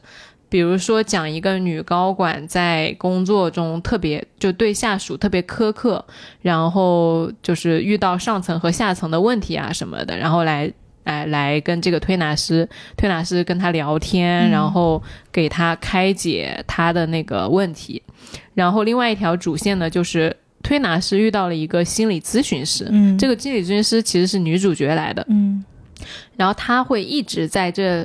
[0.49, 6.05] 比如说讲一个女高管在工作中特别就对下属特别苛刻，
[6.41, 10.73] 然后就是遇到上层和下层的问题啊什么的，然后来。
[11.07, 18.03] 来来跟这个推拿师，推拿师跟他聊天，嗯然后给他开解他的那个问题。
[18.55, 25.65] 然后另外一条主线呢，就是推拿师遇到了一个心理咨询师，嗯，这个心理咨询师其实是女主角来的，嗯
[26.37, 28.05] 然后他会一直在这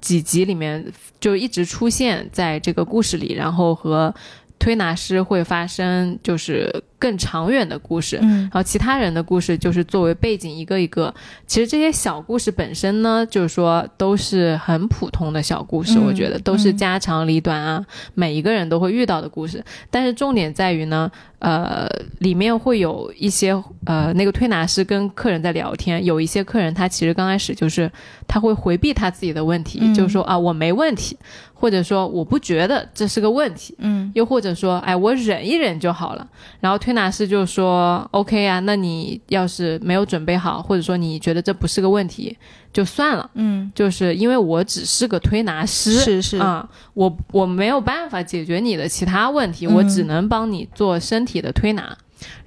[0.00, 0.84] 几集里面
[1.20, 4.14] 就一直出现在这个故事里，然后和
[4.58, 8.16] 推拿师会发生就是更长远的故事。
[8.22, 8.42] 嗯。
[8.42, 11.12] 然后其他人的故事就是作为背景一个一个，
[11.48, 16.76] 其实这些小故事本身呢，就是说都是很普通的小故事，嗯我觉得都是嗯。
[16.76, 17.84] 家长里短啊，
[18.14, 19.64] 每一个人都会遇到的故事。
[19.90, 21.10] 但是重点在于呢，
[21.40, 23.52] 呃，里面会有一些
[23.86, 27.90] 呃，那个推拿师跟客人在聊天，有一些客人他其实刚开始就是
[28.28, 29.94] 他会回避他自己的问题，嗯。
[29.94, 31.16] 就是说啊我没问题，
[31.54, 34.10] 或者说我不觉得这是个问题，嗯。
[34.14, 36.26] 又或者说，哎，我忍一忍就好了。
[36.60, 42.36] 然后推拿师就说，OK 啊，那你要是没有准备好，或者说你觉得这不是个问题，
[42.72, 43.30] 就算了。
[43.34, 51.96] 嗯，就是因为我只是个推拿师，是是，啊，我我没有办法解决你的其他问题，嗯我只能帮你做身体的推拿。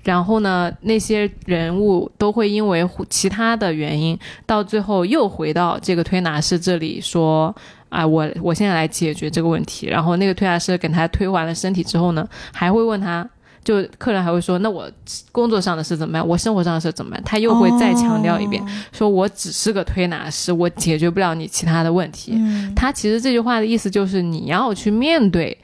[0.04, 7.56] 然后呢，那些人物都会因为其他的原因，到最后又回到这个推拿师这里说。
[7.94, 9.86] 啊，我我现在来解决这个问题。
[9.86, 13.30] 然后那个推拿师给他推完了身体之后呢，还会问他，
[13.64, 14.92] 就客人还会说，那我
[15.32, 16.28] 工作上的事怎么办？
[16.28, 17.24] 我生活上的事怎么办？
[17.24, 22.34] 他又会再强调一遍，哦说我只是个推拿师，我解决不了你其他的问题。
[22.36, 25.58] 嗯他其实这句话的意思就是你要去面对，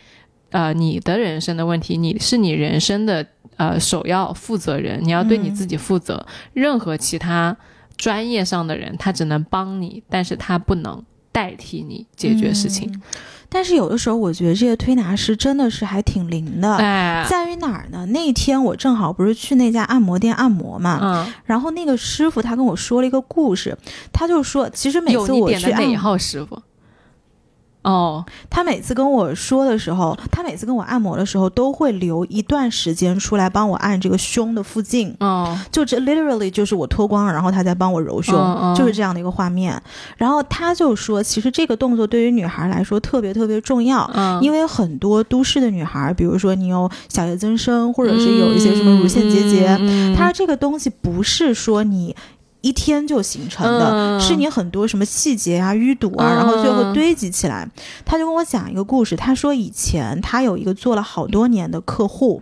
[0.52, 3.26] 呃，你的人生的问题，你是你人生的
[3.58, 6.26] 呃首要负责人，你要对你自己负责。
[6.54, 7.56] 任何其他
[7.98, 12.90] 专业上的人，他只能帮你，但是他不能代替你解决事情。
[12.94, 13.02] 嗯
[13.52, 16.76] 但是有的时候，我觉得这些推拿师真的是还挺灵的。
[16.76, 18.06] 哎，在于哪儿呢？
[18.12, 23.76] 那天我正好不是去那家按摩店按摩嘛，嗯，然后那个师傅他跟我说了一个故事，
[24.14, 26.62] 他就说，其实每次我去哪一号师傅？
[27.82, 35.16] 哦，他每次跟我说的时候，他每次跟我按摩的时候，都会留一段时间出来帮我按这个胸的附近。
[35.22, 38.36] 哦，就这 literally 就是我脱光了，然后他在帮我揉胸，
[38.76, 39.82] 就是这样的一个画面。
[40.18, 52.16] 然后他就说，其实这个动作对于女孩来说特别特别重要，嗯，因为很多都市的女孩，比如说你有小叶增生，或者是有一些什么乳腺结节，嗯它这个东西不是说你。
[52.62, 54.20] 一天就形成的，嗯。
[54.20, 56.36] 是你很多什么细节啊、淤堵啊，嗯。
[56.36, 57.68] 然后最后堆积起来。
[58.06, 62.42] 他就跟我讲一个故事，他说以前他有一个做了好多年的客户，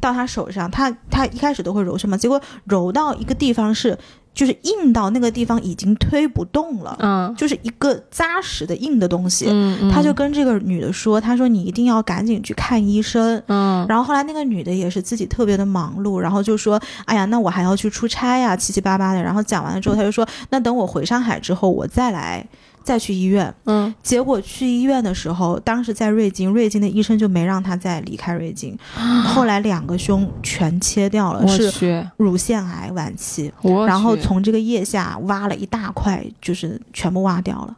[0.00, 3.98] 到他手上，他他一开始都会揉什么，结果揉到一个地方是
[4.36, 9.46] 就是硬到那个地方已经推不动了，嗯就是一个扎实的硬的东西。
[9.48, 22.46] 嗯，嗯他就跟这个女的说：“他说你一定要赶紧去看医生。”嗯然后后来那个女的也是自己特别的忙碌，然后就说：“哎呀，那我还要去出差呀，七七八八的。”然后讲完了之后，他就说：“那等我回上海之后，我再来
[22.86, 28.78] 再去医院。”嗯结果去医院的时候，当时在瑞金，瑞金的医生就没让他再离开瑞金。
[29.26, 33.52] 后来两个胸全切掉了，是，乳腺癌晚期，
[33.86, 37.76] 然后从这个腋下挖了一大块，就是全部挖掉了。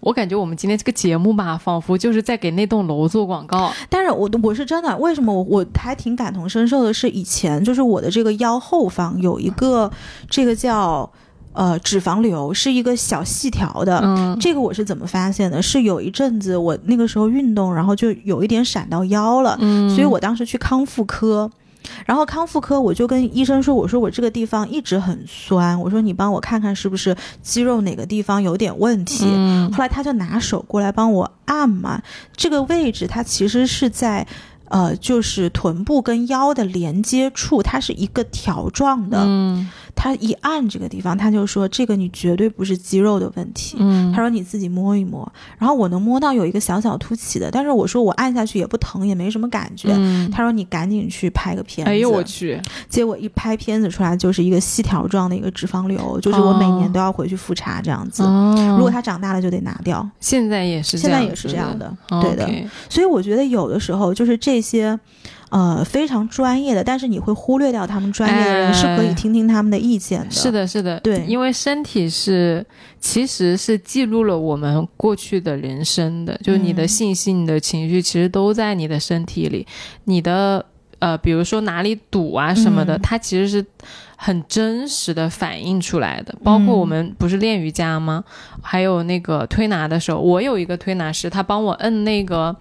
[0.00, 3.70] 我感觉我们今天这个节目吧，仿佛就是在给那栋楼做广告。
[3.90, 6.94] 但是我我是真的，为什么我我还挺感同身受的？
[6.94, 9.90] 是以前就是我的这个腰后方有一个
[10.30, 11.10] 这个叫
[11.52, 14.00] 呃脂肪瘤，是一个小细条的。
[14.02, 15.60] 嗯这个我是怎么发现的？
[15.60, 21.50] 是有一阵子我那个时候运动，然后就有一点闪到腰了，嗯，所以我当时去康复科。
[22.04, 29.24] 然后康复科我就跟医生说，我说我这个地方一直很酸，我说你帮我看看是不是肌肉哪个地方有点问题。
[29.26, 32.02] 嗯后来他就拿手过来帮我按嘛，
[32.36, 34.26] 这个位置它其实是在。
[34.70, 39.18] 呃，就是臀部跟腰的连接处，它是一个条状的。
[39.22, 39.68] 嗯
[40.02, 43.76] 他一按这个地方，他就说这个你绝对不是肌肉的问题。
[43.78, 49.90] 嗯他说你自己摸一摸，然后我能摸到有一个小小凸起的，但是我说我按下去也不疼，也没什么感觉。
[49.92, 51.90] 嗯，他说你赶紧去拍个片子。
[51.90, 52.58] 哎呦我去，
[52.88, 58.22] 结果一拍片子出来就是一个细条状的一个脂肪瘤，就是我每年都要回去复查这样子。
[58.22, 62.48] 哦，如果它长大了就得拿掉，现在也是这样现在也是这样的，的，对的。
[62.88, 64.98] 所以我觉得有的时候就是这些，
[65.50, 70.30] 呃，非常专业的，但是你会忽略掉他们专业的人，哎是可以听听他们的意见的。
[70.30, 72.64] 是，的，是的，对因为身体是
[73.00, 79.66] 其实是记录了我们过去的人生的，就是你的嗯信息、你的情绪，其实都在你的身体里，
[80.04, 80.64] 你的
[80.98, 83.64] 呃，比如说哪里堵啊什么的，嗯它其实是
[84.16, 86.34] 很真实的反映出来的。
[86.44, 88.22] 包括嗯我们不是练瑜伽吗？
[88.62, 92.54] 还有那个推拿的时候，我有一个推拿师，他帮我摁那个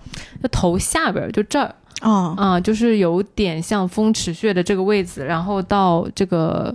[0.50, 1.76] 头下边儿，就这儿。
[2.02, 6.74] 哦，啊、就是有点像风池穴的这个位置，然后到这个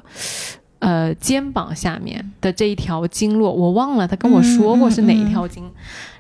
[0.81, 5.65] 呃肩膀下面的这一条经络，我忘了他跟我说过是哪一条经，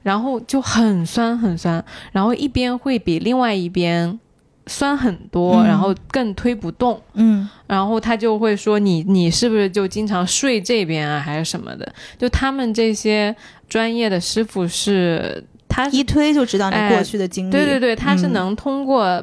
[0.03, 4.19] 然后就很酸很酸，然后一边会比另外一边
[4.67, 5.67] 酸很多，嗯。
[5.67, 7.47] 然后更推不动，嗯。
[7.67, 11.95] 然后他就会说你你是不是就经常睡这边啊，还是什么的？
[12.17, 13.35] 就他们这些
[13.69, 15.45] 专业的师傅是
[15.75, 17.51] 他一推就知道你哎过去的经历。
[17.51, 19.21] 对对对，他是嗯能通过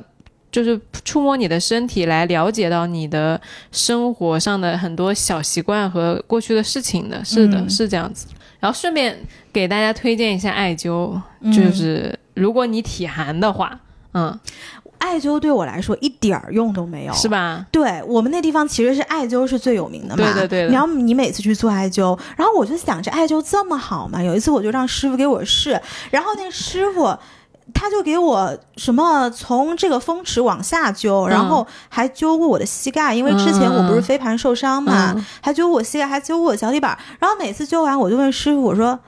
[0.51, 3.39] 就是触摸你的身体来了解到你的
[3.71, 7.23] 生活上的很多小习惯和过去的事情的。
[7.23, 8.27] 是的，嗯是这样子。
[8.59, 9.17] 然后顺便
[9.53, 13.79] 给大家推荐一下艾灸，嗯就是如果你体寒的话，
[14.13, 14.37] 嗯，
[15.01, 17.27] 艾灸对我来说一点儿用都没有，是？
[17.27, 17.65] 吧？
[17.71, 25.81] 对我们那地方其实是艾灸是最有名的嘛，对对对的你要你每次去做艾灸，然后我就想着艾灸这么好嘛，有一次我就让师傅给我试，
[26.11, 27.17] 然后那师傅。
[27.73, 36.97] 他就给我什么从这个风池往下灸，然后还灸过我的膝盖，因为之前我不是飞盘受伤嘛，嗯还灸过我膝盖，还灸过我脚底板。
[37.19, 38.99] 然后每次灸完，我就问师傅，我说：“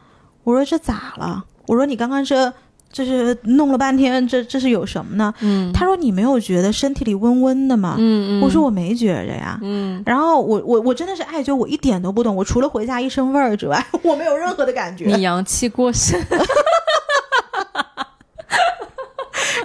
[0.45, 1.43] 我说这咋了？
[1.67, 2.53] 我说你刚刚这
[2.93, 16.17] 这是弄了半天，这这是有什么呢？”嗯他说：“你没有觉得身体里温温的吗？”嗯嗯，我说：“我没觉着呀。”嗯，然后我我我真的是艾灸，我一点都不懂，我除了回家一身味儿之外， 我没有任何的感觉，你阳气过盛，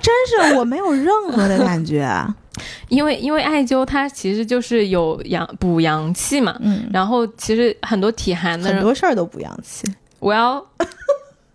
[0.00, 0.14] 真
[0.50, 2.08] 是我没有任何的感觉。
[2.88, 6.56] 因为因为艾灸它其实就是有阳补阳气嘛。
[6.60, 9.84] 嗯，然后其实很多体寒的很，多事儿都补阳气。
[10.18, 10.54] 我要，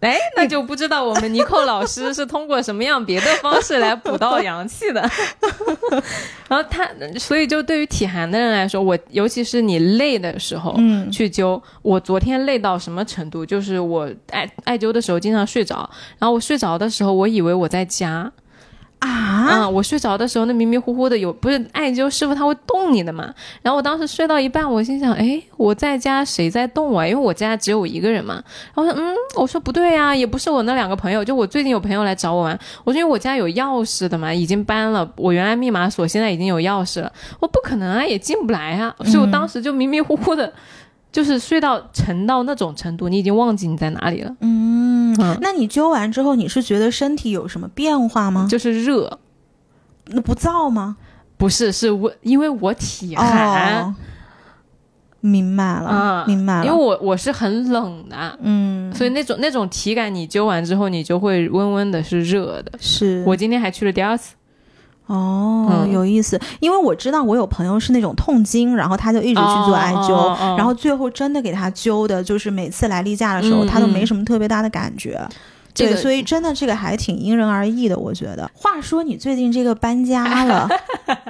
[0.04, 5.02] 哎，那就不知道我们尼寇老师是通过什么样别的方式来补到阳气的。
[6.50, 6.88] 然后他，
[7.18, 10.76] 所以就对于体寒的人来说，我尤其是你累的时候。
[10.78, 13.46] 嗯去灸，我昨天累到什么程度？
[13.46, 18.32] 就是我艾艾灸的时候经常睡着，然后我睡着的时候，我以为我在家，
[19.04, 23.34] 啊，嗯，我睡着的时候，那迷迷糊糊的有不是艾灸师傅他会动你的嘛？
[23.62, 27.06] 然后我当时睡到一半，我心想，哎，我在家谁在动我啊？
[27.06, 28.42] 因为我家只有我一个人嘛。
[28.74, 40.52] 然后我说，嗯，我说不对呀、也不是我那两个朋友，就我最近有朋友来找我玩，我说因为我家有钥匙的嘛，已经搬了，我原来密码锁现在已经有钥匙了，我不可能啊，也进不来啊，所以我当时就迷迷糊糊的。
[41.14, 48.48] 就是睡到沉到那种程度，你已经忘记你在哪里了，嗯，嗯那你灸完之后，你是觉得身体有什么变化吗？
[48.50, 49.20] 就是热，
[50.08, 50.98] 那不燥吗？
[51.38, 53.96] 不是是我因为我体寒，哦，
[55.22, 56.66] 明白了，啊明白了。
[56.66, 62.72] 因为我我是很冷的，嗯，所以那种那种体感，你灸完之后，你就会温温的，是热的。
[62.80, 64.34] 是我今天还去了第二次，
[65.08, 75.20] 哦，嗯有意思，因为我知道我有朋友是那种痛经，然后他就一直去做艾灸，哦哦哦然后最后真的给他灸的，就是每次来例假的时候，嗯他都没什么特别大的感觉。
[75.74, 78.50] 对，这个所以真的这个还挺因人而异的，我觉得。
[78.54, 80.70] 话说你最近这个搬家了，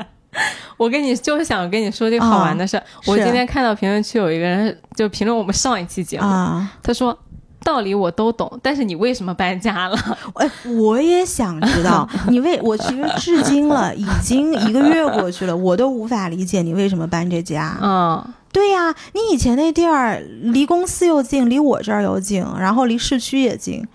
[0.77, 2.83] 我跟你就是想跟你说这个好玩的事儿。
[3.05, 7.17] 我今天看到评论区有一个人就评论我们上一期节目，啊，他说。
[7.63, 9.97] 道理我都懂，但是你为什么搬家了？
[10.35, 17.77] 哎，我也想知道 你为我其实至今了，已经一个月过去了，我都无法理解你为什么搬这家。
[17.81, 23.85] 嗯，对呀，你以前那地儿离公司又近，离我这儿又近，然后离市区也近，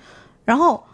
[0.44, 0.84] 然后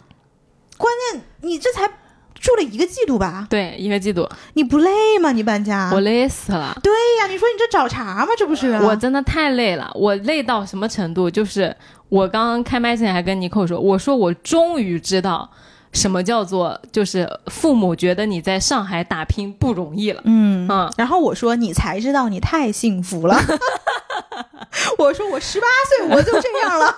[0.77, 1.89] 关键你这才
[2.35, 3.47] 住了一个季度吧？
[3.49, 5.33] 对，一个季度你不累吗？
[5.33, 5.91] 你搬家？
[5.95, 8.29] 我累死了，对呀，你说你这找茬吗？
[8.37, 8.83] 这不是、啊？
[8.85, 9.91] 我真的太累了。
[9.95, 11.31] 我累到什么程度？
[11.31, 11.75] 就是
[12.09, 15.51] 我刚刚开麦之前还跟尼寇说，我说我终于知道
[15.93, 20.21] 什么叫做就是父母觉得你在上海打拼不容易了。
[20.25, 23.37] 嗯嗯，然后我说你才知道你太幸福了。
[24.99, 26.97] 我说我十八岁我就这样了，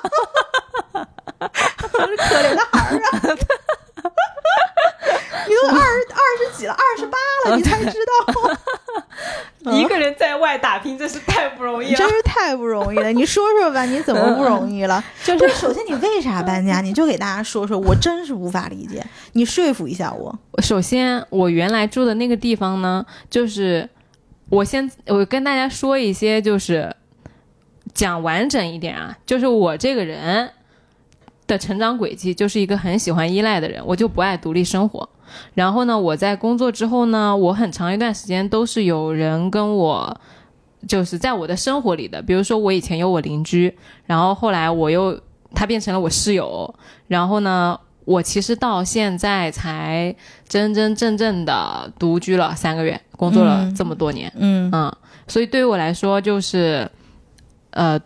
[1.76, 3.36] 可怜的孩儿啊！
[5.46, 7.16] 你都二二十几了，二十八
[7.46, 8.58] 了你才知道。
[9.72, 13.12] 一个人在外打拼，真是太不容易了，真是太不容易了。
[13.12, 15.02] 你说说吧，你怎么不容易了？
[15.24, 16.80] 就是首先你为啥搬家？
[16.80, 19.04] 你就给大家说说，我真是无法理解。
[19.32, 20.38] 你说服一下我。
[20.62, 23.88] 首先，我原来住的那个地方呢，就是
[24.50, 26.94] 我先我跟大家说一些，就是
[27.92, 30.48] 讲完整一点啊，就是我这个人
[31.48, 35.08] 的成长轨迹，就是一个很喜欢依赖的人，我就不爱独立生活。
[35.54, 40.20] 然后呢，我在工作之后呢，我很长一段时间都是有人跟我，
[40.86, 42.20] 就是在我的生活里的。
[42.22, 43.74] 比如说，我以前有我邻居，
[44.04, 45.20] 然后后来我又
[45.54, 46.74] 他变成了我室友。
[47.08, 50.14] 然后呢，我其实到现在才
[50.48, 54.96] 真真正正的独居了三个月，工作了这么多年，嗯嗯，
[55.26, 56.88] 所以对于我来说，就是
[57.70, 57.98] 呃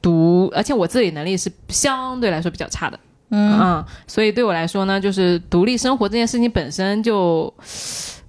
[0.00, 2.98] 独，而且我自理能力是相对来说比较差的。
[3.30, 8.22] 嗯，所以对我来说呢，就是独立生活这件事情本身就是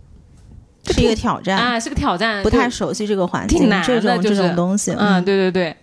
[1.02, 4.91] 一个挑战啊，是个挑战，不太熟悉这个环境，挺难的这种东西。
[4.97, 5.76] 嗯，对对对。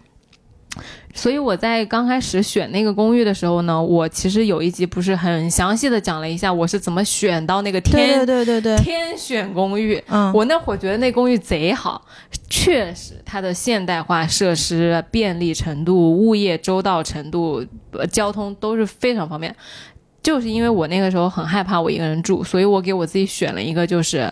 [1.16, 10.00] 所以我在刚开始选那个公寓的时候呢，我其实有一集不是很详细的讲了一下我是怎么选到那个天对对对对天选公寓。
[10.08, 12.04] 嗯，我那会儿觉得那公寓贼好，
[12.50, 17.64] 确实它的现代化设施、便利程度、物业周到程度、
[18.12, 19.56] 交通都是非常方便。
[20.22, 24.30] 就是因为我那个时候很害怕我一个人住，所以我给我自己选了一个就是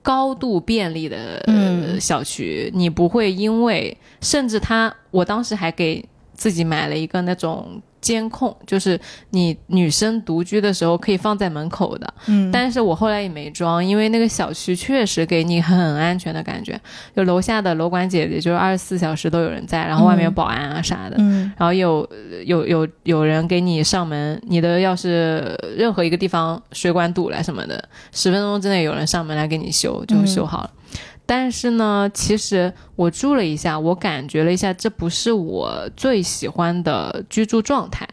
[0.00, 6.02] 高度便利的小区，你不会因为甚至他，我当时还给。
[6.44, 12.14] 自己买了一个那种监控，就是你女生独居的时候可以放在门口的。
[12.26, 16.78] 嗯，但是我后来也没装，因为那个小区确实给你很安全的感觉，
[17.16, 22.06] 就楼下的楼管姐姐就是二十四小时都有人在，然后外面有保安啊啥的，嗯，然后有
[22.44, 27.82] 有有有人给你上门，你的要是任何一个地方水管堵了什么的，
[28.12, 30.70] 十分钟之内有人上门来给你修，就修好了。
[31.26, 38.06] 但是呢，其实我住了一下，我感觉了一下，这不是我最喜欢的居住状态。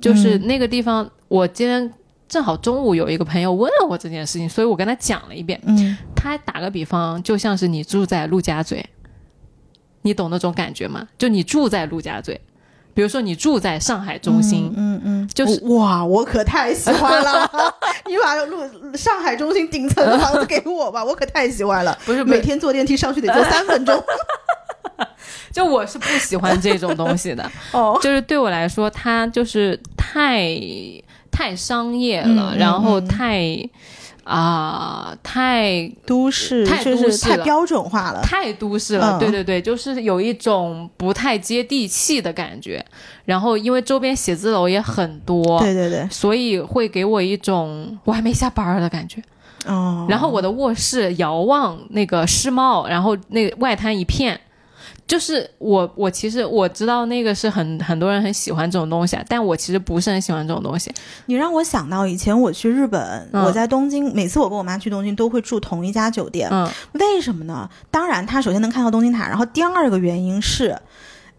[0.00, 1.92] 就是那个地方，我今天
[2.28, 5.60] 正好中午有一个朋友问了我这件事情，所以我跟他讲了一遍。
[5.66, 8.84] 嗯，他打个比方，就像是你住在陆家嘴，
[10.02, 11.06] 你懂那种感觉吗？
[11.16, 12.40] 就你住在陆家嘴。
[12.98, 17.48] 比如说你住在上海中心，嗯嗯，就是哇，我可太喜欢了！
[18.08, 18.58] 你把路
[18.96, 21.96] 上海中心顶层的房子给我吧，我可太喜欢了。
[22.04, 24.02] 不是每天坐电梯上去得坐三分钟，
[25.54, 27.48] 就我是不喜欢这种东西的。
[27.70, 30.58] 哦，就是对我来说，它就是太
[31.30, 33.56] 太商业了，然后太。
[34.28, 39.18] 啊，太都市，太都市，太标准化了，太都市了。
[39.18, 42.84] 对对对，就是有一种不太接地气的感觉。
[43.24, 49.22] 然后因为周边写字楼也很多，对对对，所以会给我一种我还没下班的感觉。
[49.66, 54.38] 哦，然后我的卧室遥望那个世贸，然后那外滩一片。
[55.08, 60.92] 就是我，我其实我知道那个是很很多人很喜欢这种东西，但我其实不是很喜欢这种东西。
[61.26, 66.50] 你让我想到以前我去日本，我在东京，每次我跟我妈去东京都会住同一家酒店。
[66.52, 67.66] 嗯，为什么呢？
[67.90, 70.78] 当然，他首先能看到东京塔，然后第二个原因是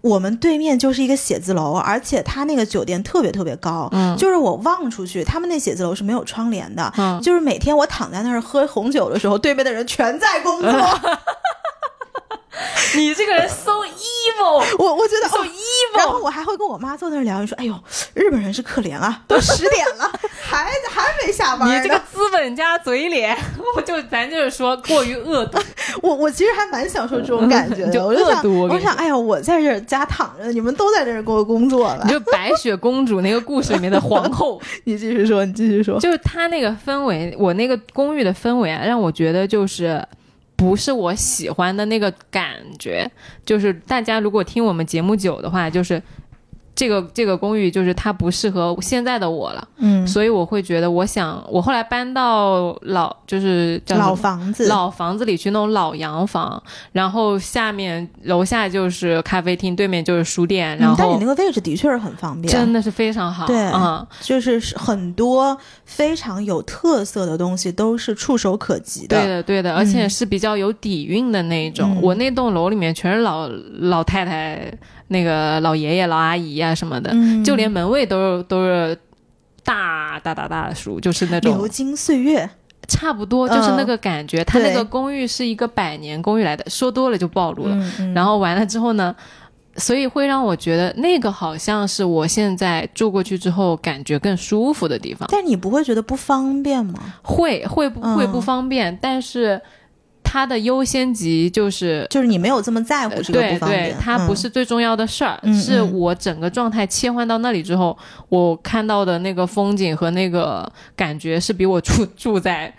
[0.01, 3.87] 我们对面就是一个写字楼，而且他那个酒店特别特别高。
[3.91, 6.91] 嗯，就是我望出去，他们那写字楼是没有窗帘的。
[6.97, 10.71] 嗯，就是每天我躺在那儿喝红酒的时候，对面的人全在工作。
[12.95, 17.73] 你这个人 so evil，我我觉得 so evil，然后我还会跟我妈坐那儿聊，你说，哎呦，
[18.13, 21.69] 日本人是可怜啊，都十点了，还还没下班。
[21.69, 23.37] 你这个资本家嘴脸，
[23.75, 25.59] 我就咱就是说过于恶毒。
[26.01, 32.03] 我我其实还蛮享受这种感觉的，我就想，我想，哎呀，我在这家躺着，你们都在这儿给我工作了。
[32.05, 40.03] 你就白雪公主那个故事里面的皇后，你继续说，你继续说，就是他那个氛围，我那个公寓的氛围啊，让我觉得就是。
[40.59, 43.09] 不是我喜欢的那个感觉，
[43.45, 45.99] 就是大家如果听我们节目久的话，就是。
[46.79, 54.65] 这个这个公寓就是它不适合现在的我了，嗯，所以我会觉得，我想我后来搬到老就是叫老房子。
[54.69, 56.63] 老房子里去那种老洋房，
[56.93, 71.99] 然后下面楼下就是咖啡厅，对面就是书店，然后但你那个位置的确是很方便，真的是非常好，对，嗯，就是很多非常有特色的东西都是触手可及的，对的对的，而且是比较有底蕴的那种。
[72.01, 73.49] 我那栋楼里面全是老
[73.79, 74.71] 老太太。
[75.09, 78.97] 那个老爷爷、老阿姨啊什么的，就连门卫都是都是
[79.63, 82.49] 大大大大的书，就是那种流金岁月，
[82.87, 84.43] 差不多就是那个感觉。
[84.43, 87.77] 他那个公寓是一个百年公寓来的，说多了就暴露了。
[88.15, 89.15] 然后完了之后呢，
[89.75, 95.27] 所以会让我觉得那个好像是我现在住过去之后感觉更舒服的地方。
[95.31, 97.15] 但你不会觉得不方便吗？
[97.21, 98.97] 会会不会不方便？
[99.01, 99.61] 但是
[100.31, 105.91] 它的优先级就是就是你没有这么在乎这个不对方便，对，它不是最重要的事儿，嗯是嗯。
[105.91, 107.97] 我整个状态切换到那里之后，
[108.29, 112.71] 我看到的那个风景和那个感觉是比我住住在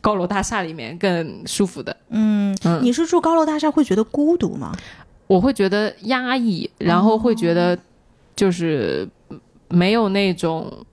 [0.00, 1.96] 高楼大厦里面更舒服的。
[2.08, 4.72] 嗯，嗯，你是住高楼大厦会觉得孤独吗？
[5.28, 7.54] 我会觉得压抑，然后会觉哦。
[7.54, 7.78] 得
[8.34, 9.08] 就是
[9.68, 10.84] 没有那种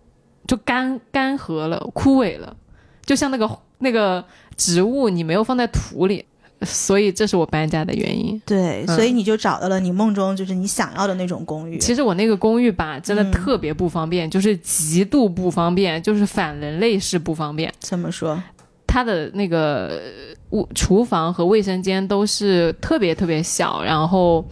[0.45, 2.56] 就干干涸了、枯萎了，
[3.04, 4.24] 就像那个那个
[4.58, 6.26] 植物，你没有放在土里，
[6.64, 8.41] 所以这是我搬家的原因。
[8.45, 11.78] 对，嗯所以你就找到了你梦中就是你想要的那种公寓。
[11.78, 17.72] 其实我那个公寓吧，真的嗯特别不方便，就是极度不方便，就是反人类式不方便。
[17.80, 18.41] 怎么说？
[18.88, 19.99] 它的那个呃
[20.51, 24.43] 屋厨房和卫生间都是特别特别小，然后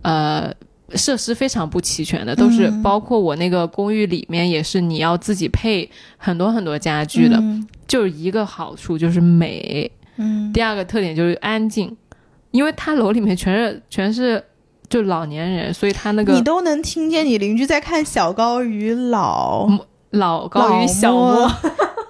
[0.00, 0.50] 呃
[0.94, 7.36] 设施非常不齐全的，都是嗯包括我那个公寓里面也是你要自己配很多很多家具的。
[7.36, 10.50] 嗯就是一个好处就是美，嗯。
[10.50, 11.94] 第二个特点就是安静，
[12.50, 14.42] 因为它楼里面全是全是
[14.88, 19.68] 就老年人，所以它那个你都能听见你邻居在看小高与老。
[20.08, 21.52] 老高与小莫。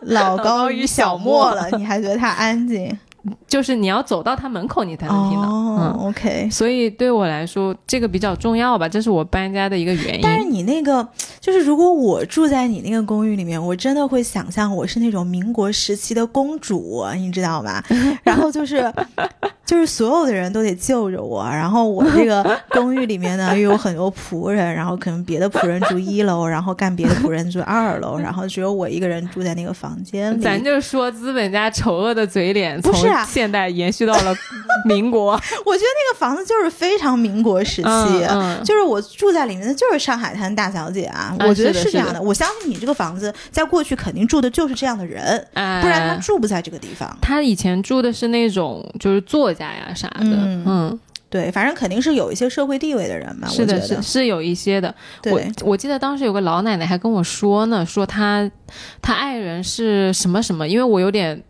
[0.03, 1.47] 老高 高与与小小莫。
[1.47, 2.97] 莫了，你还觉得它安静？
[3.47, 5.49] 就是你要走到他门口，你才能听到。
[5.49, 6.49] 哦嗯，，OK。
[6.51, 10.53] 所以对我来说，这个比较重要吧，这是我搬家的一个原因但是。
[10.53, 11.07] 你那个，
[11.41, 17.83] 就是如果我住在你那个公寓里面，我真的会想象我是那种民国时期的公主，你知道吧？
[18.23, 18.93] 然后就是，
[19.65, 30.43] 就是所有的人都得救着我，然后我这个公寓里面呢又有很多仆人，然后可能别的仆人住一楼，然后干别的仆人住二楼，然后只有我一个人住在那个房间里。
[30.43, 34.35] 咱就说资本家丑恶的嘴脸，从不是啊现代延续到了
[34.87, 35.33] 民国。
[35.33, 37.89] 我觉得那个房子就是非常民国时期。
[37.89, 42.21] 嗯嗯，就是我住在里面的就是上海滩大小姐啊，啊我觉得是这样的。
[42.21, 45.23] 我相信你这个房子在过去肯定住的就是这样的人，
[45.55, 47.17] 哎不然他住不在这个地方。
[47.21, 53.49] 他以前住的是那种就是作家呀啥的，嗯嗯，对，反正肯定是有一些社会地位的人嘛。
[53.49, 54.95] 是的，是是有一些的。
[55.25, 58.51] 我，我记得当时有个老奶奶还跟我说呢，说她
[59.01, 61.43] 她爱人是什么什么，因为我有点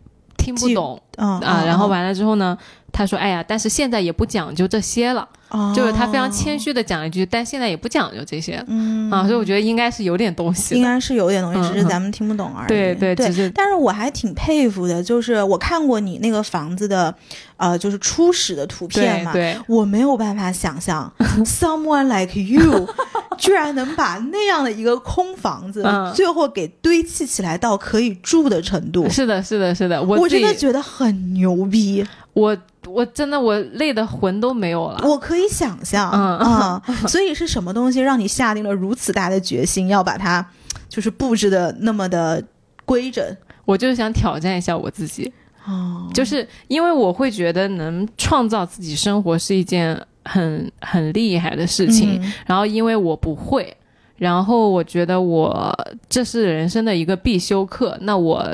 [0.43, 1.65] 听不记懂嗯啊。
[1.65, 2.57] 然后，完了之后呢，
[2.93, 5.73] 她说：“哎呀，但是现在也不讲究这些了。”哦。
[5.75, 9.11] 就是他非常谦，虚的讲了一句，但现在也不讲究这些嗯。
[9.11, 10.75] 啊，所以我觉得应该是有点东西。
[10.75, 12.69] 应该是有点东西，嗯只是咱们听不懂而已。
[12.69, 17.15] 对对，对但是我还挺佩服的，就是我看过你那个房子的，
[17.57, 19.33] 呃，就是初始的图片嘛，
[19.67, 21.13] 我没有办法想象，
[21.45, 22.89] someone like you，
[23.39, 26.13] 居然能把那样的一个空房子，嗯。
[26.15, 32.05] 最后给堆砌起来到可以住的程度，是的，是的，是的，我我真的觉得很牛逼，
[32.35, 32.57] 我
[32.87, 35.01] 我真的我累的魂都没有了。
[35.05, 40.47] 我可以想象嗯啊、 所以是什么东西让你下定了如此大的决心，要把它
[40.89, 42.43] 就是布置的那么的
[42.85, 43.25] 规整？
[43.65, 45.33] 我就是想挑战一下我自己，
[45.67, 53.77] 哦，就是因为我会觉得能创造自己生活是一件很很厉害的事情，嗯然后因为我不会，
[54.17, 55.73] 然后我觉得我
[56.09, 57.97] 这是人生的一个必修课。
[58.01, 58.45] 那我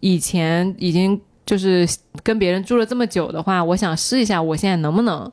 [0.00, 1.88] 以前已经就是
[2.22, 5.30] 跟别人住了这么久的话，我想试一下，我现在能不能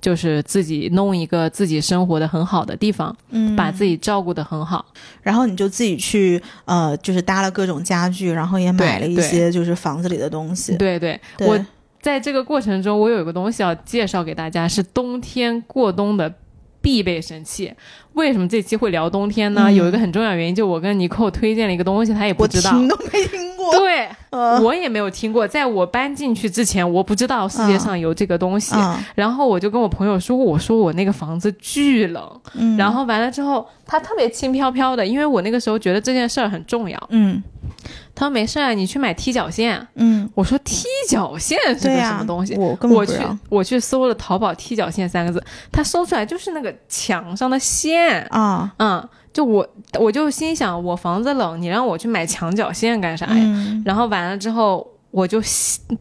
[0.00, 4.84] 就是自己弄一个自己生活的很好的地方，嗯把自己照顾的很好。
[5.22, 10.76] 然后你就自己去呃，就是搭了各种家具，然后也买了一些就是房子里的东西。
[10.76, 11.58] 对对，对我
[12.00, 16.32] 在这个过程中，我有一个东西要介绍给大家，是冬天过冬的
[16.80, 17.72] 必备神器。
[18.12, 19.64] 为什么这期会聊冬天呢？
[19.66, 22.70] 嗯有一个很重要原因，就我跟尼寇推荐了一个东西，他也不知道。
[22.70, 23.78] 听都没听过。
[23.78, 25.46] 对，呃我也没有听过。
[25.46, 28.74] 在我搬进去之前，我不知道世界上有这个东西。
[28.76, 32.40] 嗯然后我就跟我朋友说，我说我那个房子巨冷。
[32.54, 37.00] 嗯，然后完了之后，他特别轻飘飘的，因为我那个时候觉得这件事儿很重要。
[37.10, 37.42] 嗯
[38.14, 39.86] 他说没事儿，你去买踢脚线。
[39.94, 42.56] 嗯，我说踢脚线是个、什么东西？
[42.56, 43.18] 我我去
[43.50, 48.22] 我去搜了淘宝“踢脚线”三个字，他搜出来就是那个墙上的线。
[48.30, 48.72] 啊。
[48.78, 49.06] 嗯，
[49.36, 49.68] 就我
[50.00, 53.34] 我就心想，我房子冷，你让我去买墙角线干啥呀？
[53.36, 55.42] 嗯然后完了之后，我就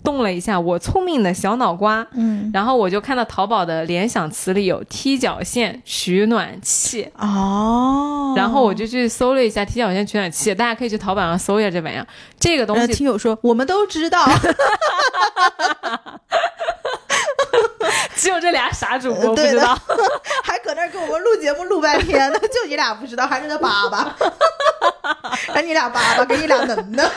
[0.02, 7.12] 动了一下我聪明的小脑瓜，嗯然后我就看到淘宝的联想词里有踢脚线取暖器。
[7.18, 12.08] 哦，然后我就去搜了一下踢脚线取暖器，大家可以去淘宝上搜一下这玩意儿。
[12.40, 14.26] 这个东呃西听友说我们都知道，
[18.18, 19.78] 只有这俩傻主播不知道。
[20.44, 24.06] 还搁那儿给我们录节目录半天呢， 就你俩不知道，还是那粑粑，
[25.54, 27.12] 还你俩粑粑，给你俩能的。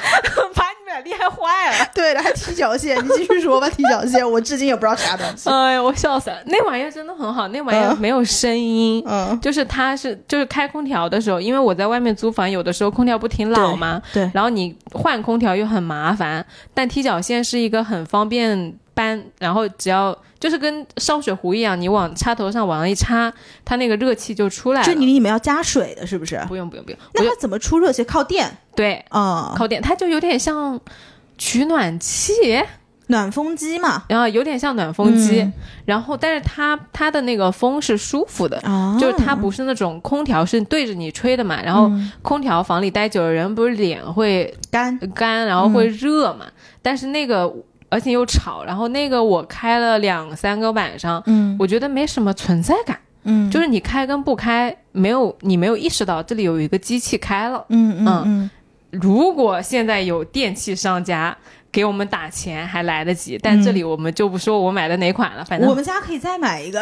[0.54, 1.88] 把你们俩厉害坏了。
[1.94, 5.48] 对了，还踢脚线，你继续说吧，踢脚线，我至今也不知道啥东西。
[5.48, 6.36] 哎呀，我笑死了！
[6.46, 14.00] 那玩意儿真的很好，那玩意儿嗯没有声音，嗯，就是它是就是开空调的时候，因为我在外面租房，有的时候空调不挺老吗？
[14.12, 16.44] 对，然后你换空调又很麻烦，
[16.74, 23.32] 但踢脚线是一个很方便搬，然后只要就是跟烧水壶一样，你往插头上往上一插，
[23.64, 24.86] 它那个热气就出来了。
[24.86, 26.44] 就你里面要加水的，是不是？
[26.48, 28.02] 不用不用不用，那它怎么出热气？
[28.02, 30.80] 靠电对啊、靠电，它就有点像
[31.36, 32.32] 取暖器，
[33.06, 34.02] 暖风机嘛。
[34.08, 35.52] 然后有点像暖风机，嗯
[35.84, 38.58] 然后但是它它的那个风是舒服的。
[38.62, 46.46] 啊就是它不是那种空调是对着你吹的嘛，然后嗯空调房里待久了，人不是脸会干，干，然后会热嘛。
[46.82, 47.52] 但是那个
[47.88, 57.64] 而且又吵，然后那个我开了两三个晚上，嗯我觉得没什么存在感，嗯就是你开跟不开，没有你没有意识到这里有一个机器开了。
[57.68, 58.50] 嗯嗯嗯
[58.90, 61.36] 如果现在有电器商家
[61.70, 63.38] 给我们打钱，还来得及。
[63.42, 66.80] 但这里我们就不说我买的哪款了，反正我们家可以再买一个，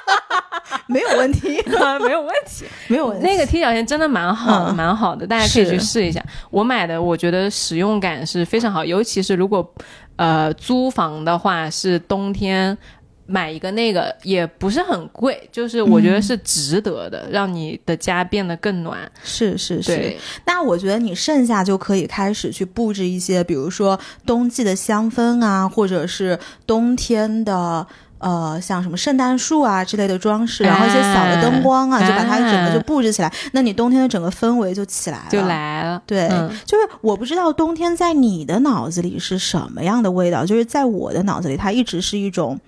[0.88, 1.62] 没有问题，
[2.02, 2.64] 没有问题。
[2.88, 3.26] 没有问题。
[3.26, 6.24] 那个踢脚线真的蛮好，嗯蛮好的，大家可以去试一下。
[6.50, 9.74] 我买的，我觉得使用感是非常好，尤其是如果
[10.18, 12.76] 呃租房的话，是冬天。
[13.30, 19.00] 买一个那个也不是很贵，就是我觉得是值得的，让你的家变得更暖。
[19.22, 20.16] 是是是，
[20.46, 27.86] 那我觉得你剩下就可以开始去布置一些，比如说冬季的香氛啊，或者是冬天的。
[28.18, 33.32] 呃，像什么圣诞树啊之类的装饰，然后一些小的灯光啊，哎就把它整个就布置起来。
[33.52, 36.02] 那你冬天的整个氛围就起来了，就来了。
[36.06, 42.58] 对，嗯就是我不知道冬天在你的脑子里是什么样的味道，就是在我的脑子里，它一直是一种，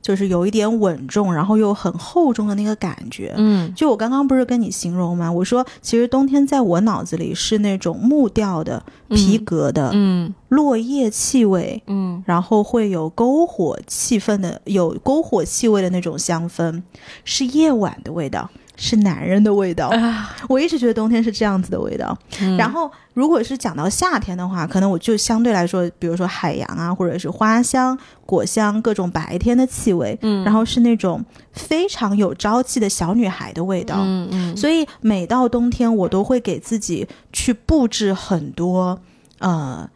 [0.00, 3.34] 就是有一点稳重，然后又很厚重的那个感觉。
[3.36, 5.30] 嗯就我刚刚不是跟你形容吗？
[5.30, 16.82] 我说其实冬天在我脑子里是那种木调的、皮革的、嗯落叶气味，嗯然后会有篝火气氛的、有篝火气味的那种香氛，
[17.24, 18.48] 是夜晚的味道，
[18.78, 19.88] 是男人的味道。
[19.88, 22.16] 啊，我一直觉得冬天是这样子的味道。
[22.40, 31.22] 嗯然后，如果是讲到夏天的话，可能我就相对来说，比如说海洋啊，或者是花香、果香，各种白天的气味，嗯然后是那种
[31.52, 33.96] 非常有朝气的小女孩的味道。
[33.98, 38.98] 嗯嗯所以每到冬天，我都会给自己去布置很多
[39.40, 39.88] 呃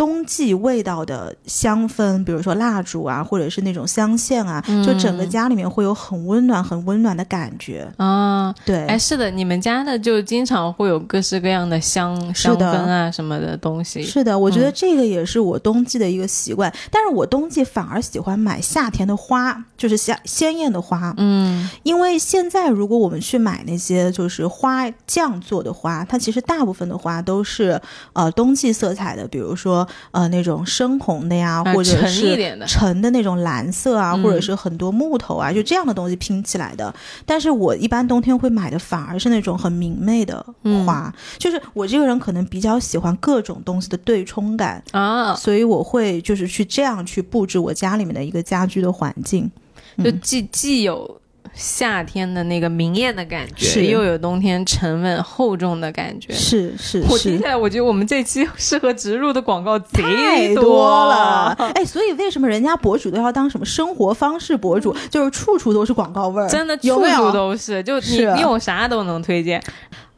[0.00, 7.86] 冬季味道的香氛，比如说蜡烛啊，或者是那种香线啊，就整个家里面会有很温暖、很温暖的感觉。
[7.98, 14.02] 啊，对，哎，是的，你们家的就经常会有各式各样的香香氛啊什么的东西。
[14.02, 21.68] 是的，我觉得这个也是我冬季的一个习惯，但是我冬季反而喜欢买夏天的花，就是夏鲜艳的花，嗯。
[21.82, 27.78] 因为现在如果我们去买那些就是花匠做的花，它其实大部分的花都是
[28.14, 36.94] 呃冬季色彩的，比如说呃那种深红的呀，或者是一点的沉的那种蓝色啊，嗯或者是很多木头啊，就这样的东西拼起来的。
[37.24, 44.82] 但是我一般冬天会买的反而是那种很明媚的嗯花，就是我这个人可能比较喜欢各种东西的对冲感。
[44.92, 49.50] 啊，所以我会就是去这样去布置我家里面的一个家居的环境。
[49.96, 51.19] 嗯就既既有
[51.52, 56.32] 夏天的那个明艳的感觉，是又有冬天沉稳厚重的感觉。
[56.32, 61.54] 是是是我听起，来，我觉得我们这期适合植入的广告贼太多了。
[61.74, 64.96] 哎，所以为什么人家博主都要当什么生活方式博主？
[65.10, 69.62] 就是处处都是广告味儿，真的处处都是，就你是你有啥都能推荐。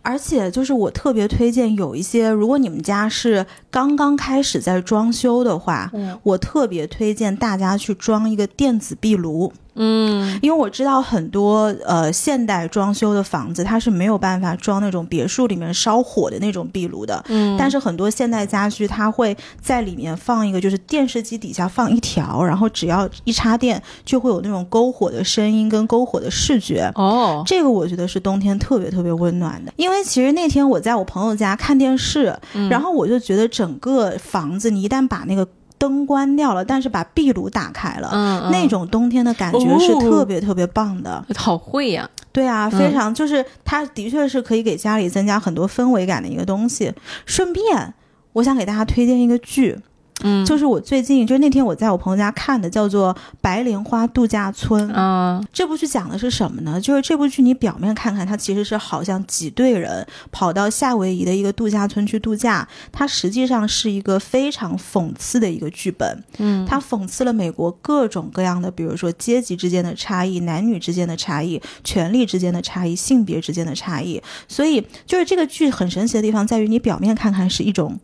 [0.04, 9.52] 而且就是我特别推荐有一些，如果你们家是刚刚开始在装修的话，嗯我特别推荐大家去装一个电子壁炉。
[9.74, 17.22] 嗯因为我知道很多呃现代装修的房子，它是没有办法装那种别墅里面烧火的那种壁炉的。
[17.28, 26.90] 嗯，但是很多现代家居，它会在里面放一个，就是电视机底下放一条，然后只要一插电，就会有那种篝火的声音跟篝火的视觉。
[26.94, 35.46] 哦，这个我觉得是冬天特别特别温暖的，因为其实那天我在我朋友家看电视，嗯然后我就觉得整个房子，你一旦把那个
[35.83, 41.24] 灯关掉了，但是把壁炉打开了，嗯，那种冬天的感觉是特别特别棒的。
[41.26, 42.09] 种好会呀。
[42.30, 46.93] 对啊，嗯非常、就是它的确是可以给家里增加很多氛围感的一个东西。
[47.26, 47.93] 顺便，
[48.33, 49.76] 我想给大家推荐一个剧，
[50.22, 54.88] 嗯，就是我最近就是那天我在我朋友家看的，叫做《白莲花度假村》。
[54.92, 56.80] 啊，这部剧讲的是什么呢？
[56.80, 66.24] 就是这部剧你表面看看，它其实是好像几队人跑到夏威夷的一个度假村去度假，它实际上是一个非常讽刺的一个剧本。
[66.38, 74.22] 嗯，它讽刺了美国各种各样的，比如说阶级之间的差异、男女之间的差异、权力之间的差异、性别之间的差异。
[74.46, 77.98] 所以，就是这个剧很神奇的地方在于，你表面看看是一种。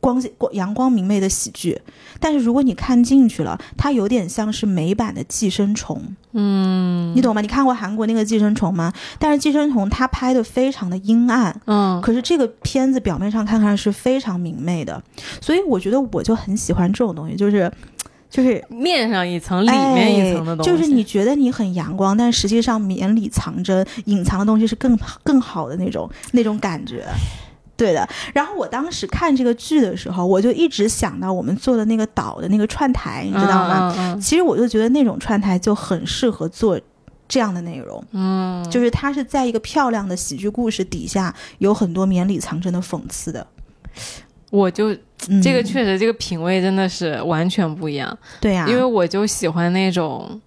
[0.00, 1.78] 光光阳光明媚的喜剧，
[2.18, 5.96] 但是如果你看进去了，它有点像是美版的《寄生虫》。
[6.32, 7.40] 嗯你懂吗？
[7.40, 8.92] 你看过韩国那个《寄生虫》吗？
[9.18, 15.02] 但是《寄生虫》它拍的非常的阴暗，嗯可是这个片子表面上看看是非常明媚的，
[15.40, 17.70] 所以我觉得我就很喜欢这种东西，就是
[18.30, 27.04] 就是面上一层，里面一层的东西，哎就是你觉得你很阳光，但实际上绵里藏针，隐藏的东西是更更好的那种那种感觉。
[27.80, 33.94] 对的，然后我当时看这个剧的时候，我就一直想到我们做的那个岛的那个串台，你知道吗？
[33.96, 36.78] 嗯嗯其实我就觉得那种串台就很适合做
[37.26, 43.46] 这样的内容，嗯，嗯就是它是在一个漂亮的喜剧故事底下，有很多绵里藏针的讽刺的。
[44.50, 44.92] 我就
[45.28, 48.18] 嗯、这个确实，这个品味真的是完全不一样。
[48.40, 50.40] 对呀、因为我就喜欢那种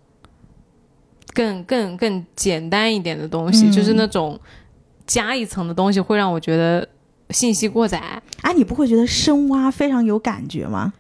[1.34, 4.40] 更更更简单一点的东西，嗯就是那种
[5.08, 6.88] 加一层的东西，会让我觉得
[7.34, 10.94] 信息过载，哎，你不会觉得深挖非常有感觉吗？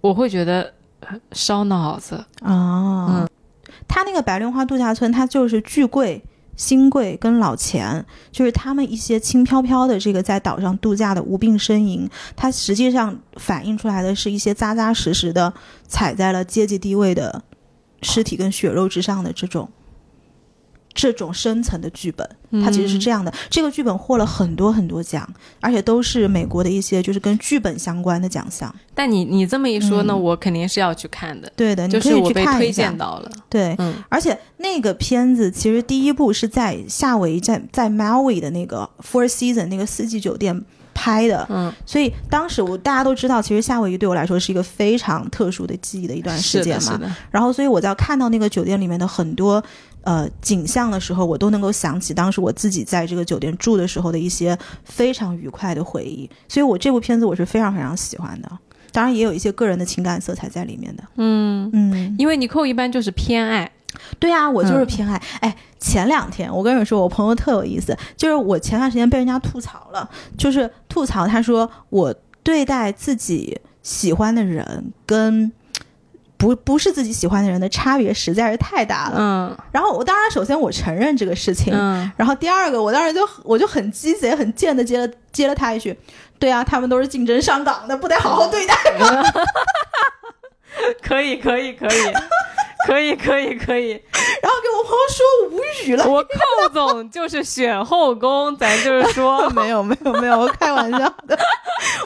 [0.00, 2.24] 我会觉得呃烧脑子。
[2.42, 3.28] 哦，嗯
[3.88, 6.22] 他那个白莲花度假村，它就是巨贵、
[6.56, 15.52] 新贵跟老钱，就是他们一些轻飘飘的这个在岛上度假的无病呻吟，它实际上反映出来的是一些扎扎实实的
[15.88, 17.42] 踩在了阶级地位的
[18.02, 19.68] 尸体跟血肉之上的这种。
[20.94, 22.28] 这种深层的剧本，
[22.64, 23.32] 它其实是这样的。
[23.50, 25.28] 这个剧本获了很多很多奖，
[25.60, 28.74] 而且都是美国的一些就是跟剧本相关的奖项。
[28.94, 32.92] 但你你这么一说呢，嗯我肯定是要去看的，对的，你就是可以去我被推荐。
[32.96, 33.30] 到了。
[33.48, 40.62] 对，嗯而且那个片子其实第一部是在夏威夷在在 Maui 的那个 Four Season 那个四季酒店
[41.02, 47.00] 拍的，嗯，所以当时我大家都知道，其实夏威夷对我来说是一个非常特殊的记忆的一段时间嘛。
[47.28, 49.60] 然后，所以我在看到那个酒店里面的很多
[50.02, 56.30] 呃景象的时候，我都能够想起当时我自己在这个酒店住的时候的一些非常愉快的回忆。
[56.46, 58.48] 所以我这部片子我是非常非常喜欢的，
[58.92, 61.02] 当然也有一些个人的情感色彩在里面的。
[61.16, 63.68] 嗯，嗯，因为尼寇一般就是偏爱，
[64.18, 65.20] 对啊，我就是嗯偏爱。
[65.40, 75.52] 哎，前两天我跟你说，我朋友特有意思，就是我前段时间被人家吐槽了，就是吐槽他说我对待自己喜欢的人跟。
[76.38, 79.14] 不不是自己喜欢的人的差别实在是太大了。
[79.16, 85.96] 嗯然后我当然首先我承认这个事情，嗯，然后第二个我当时就我就很鸡贼很贱的接了接了他一句，
[86.40, 89.22] 对啊，他们都是竞争上岗的，不得好好对待 吗。
[91.00, 92.12] 可以可以可以
[92.86, 96.08] 可以可以可以，然后给我朋友说无语了。
[96.08, 101.38] 我寇总就是选后宫，咱就是说， 没有没有没有，我开玩笑的。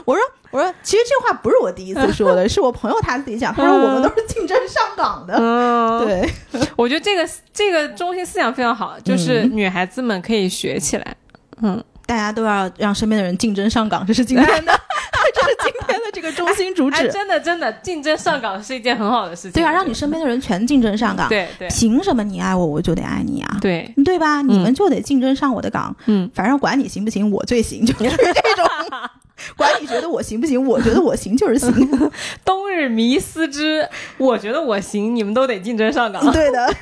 [0.05, 5.35] 我说我说，其实这话不是我第一次说的，是我朋友他自己讲，他说我们都是竞争上岗的。
[5.39, 6.31] 嗯，，对，
[6.77, 11.17] 我觉得这个这个中心思想非常好，就是嗯女孩子们可以学起来。
[11.63, 14.73] 嗯，大家都要让身边的人竞争上岗，这是今天的，
[15.37, 17.13] 这是今天的这个中心主哎，旨。
[17.13, 19.53] 真的真的，竞争上岗是一件很好的事情。
[19.53, 21.29] 对啊，让你身边的人全竞争上岗。
[21.29, 23.57] 对对凭什么你爱我，我就得爱你啊？
[23.61, 24.43] 对，对吧？
[24.43, 25.95] 你们就得竞争上我的岗。
[26.07, 28.67] 嗯，反正管你行不行，我最行，就是这种。
[29.55, 31.71] 管你觉得我行不行，我觉得我行就是行。
[32.43, 36.25] 冬日迷思之，我觉得我行，你们都得竞争上岗。
[36.33, 36.75] 对的，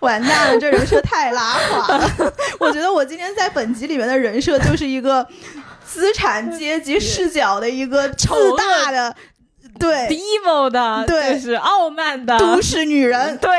[0.00, 2.32] 完蛋了，这人设太拉垮了。
[2.58, 5.26] 我觉得我今天在本集里面的人设就是一个
[5.88, 9.16] 资产阶级 视角的一个自大的，
[9.78, 13.36] 对 evil 的，对就是傲慢的，都市女人。
[13.38, 13.50] 对。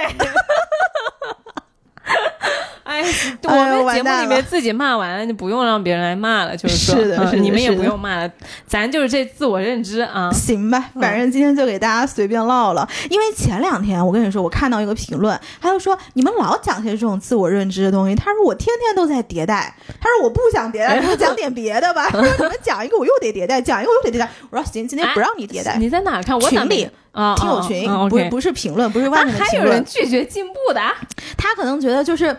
[3.02, 8.32] 哎，我们节目里面自己骂完了，就不用让别人来骂了，就是说，是的是的嗯你们也不用骂了，
[8.68, 10.32] 咱就是这自我认知啊。
[10.32, 12.88] 行吧，反正今天就给大家随便唠了。
[13.10, 18.16] 因为前两天我跟你说，我看到一个评论，他就说你们老讲些这种自我认知的东西。
[18.16, 22.10] 他说我天天都在迭代，他说我不想迭代，你们讲点别的吧。
[22.12, 24.30] 他说你们讲一个我又得迭代，讲一个我又得迭代。
[24.50, 25.78] 我说行，今天不让你迭代。
[25.78, 26.39] 你在哪看？
[26.39, 29.86] 我里啊，听友群，不是不是评论，不是外啊面的评论还有人。
[29.86, 30.93] 拒绝进步的啊，
[31.36, 32.36] 他可能觉得就是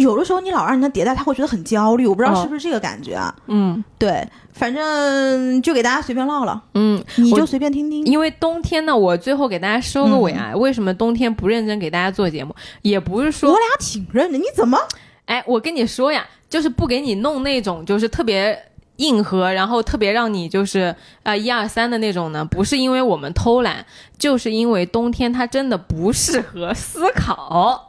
[0.00, 2.06] 有的时候你老让人家迭代，他会觉得很焦虑。
[2.06, 3.34] 我不知道哦是不是这个感觉啊？
[3.46, 8.04] 嗯对，反正就给大家随便唠唠，嗯，你就随便听听。
[8.06, 10.52] 因为冬天呢，我最后给大家收个尾啊。
[10.54, 12.54] 为什么冬天不认真给大家做节目？
[12.82, 14.78] 也不是说我，俩挺认的，你怎么？
[15.26, 18.58] 哎，我跟你说呀，就是不给你弄那种就是特别
[18.96, 23.84] 硬核，然后特别让你就是呃一二三的那种呢，不是因为我们偷懒，
[24.18, 27.87] 就是因为冬天它真的不适合思考。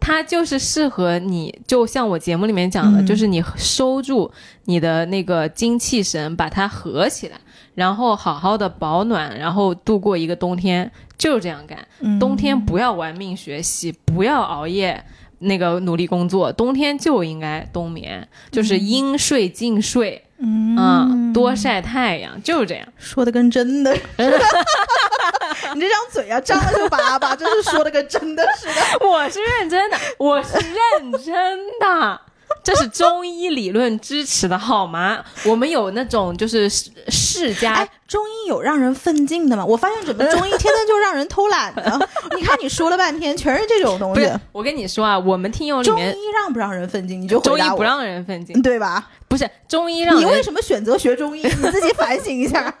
[0.00, 4.30] 它就是适合你，就像我节目里面讲的，嗯就是你收住
[4.64, 7.36] 你的那个精气神，把它合起来，
[7.74, 11.78] 然后好好的保暖，然后度过一个冬天，就是这样干。
[12.00, 15.04] 嗯冬天不要玩命学习，不要熬夜，
[15.40, 16.50] 那个努力工作。
[16.50, 22.88] 冬天就应该冬眠，就是应睡尽睡，嗯嗯，多晒太阳，就是这样。
[22.96, 24.40] 说的跟真的似的。
[25.74, 28.74] 你这张嘴啊，张了就叭叭，真是说的跟真的似的。
[29.06, 32.20] 我是认真的，我是认真的。
[32.64, 35.24] 这是中医理论支持的好吗？
[35.44, 39.64] 我们有那种就是世世家哎，中医有让人奋进的吗？
[39.64, 41.98] 我发现怎么中医天天就让人偷懒呢。
[42.36, 44.28] 你看你说了半天，全是这种东西。
[44.50, 47.22] 我跟你说啊，我们听友里中医让不让人奋进？
[47.22, 49.08] 你就中回答我，医不让人奋进，对吧？
[49.28, 51.42] 不是中医让你为什么选择学中医？
[51.42, 52.74] 你自己反省一下。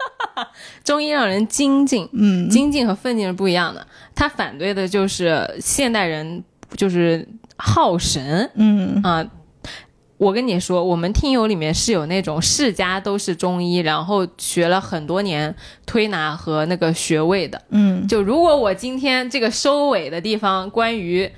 [0.84, 3.86] 中医让人精进，嗯精进和奋进是不一样的。
[4.14, 6.42] 他反对的就是现代人
[6.76, 7.26] 就是
[7.56, 9.26] 好神嗯啊。
[10.18, 15.54] 我跟你说，我们听友里面是有那种世家都是中医，然后学了很多年
[15.86, 17.58] 推拿和那个穴位的。
[17.70, 21.30] 嗯就如果我今天这个收尾的地方关于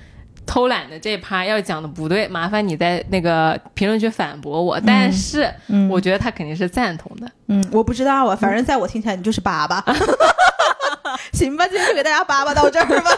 [0.46, 4.80] 偷懒的这趴要讲的不对，麻烦你在那个评论区反驳我。
[4.84, 7.30] 但是嗯我觉得他肯定是赞同的。
[7.48, 9.82] 嗯，我不知道啊，反正在我听起来你就是粑粑。
[11.32, 13.10] 行吧，今天就给大家粑粑到这儿吧。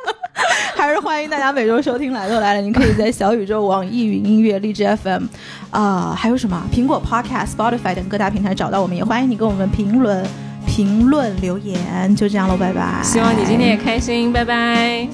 [0.76, 5.24] 还是欢迎大家每周收听《来都来了》，你可以在小宇宙、网易云音乐、荔枝 FM
[5.70, 10.24] 啊、还有什么苹果 Podcast、Spotify 等各大平台找到我们，也欢迎你给我们评论、
[10.66, 12.14] 评论留言。
[12.14, 13.02] 就这样喽，拜拜。
[13.02, 15.08] 希望你今天也开心，拜拜。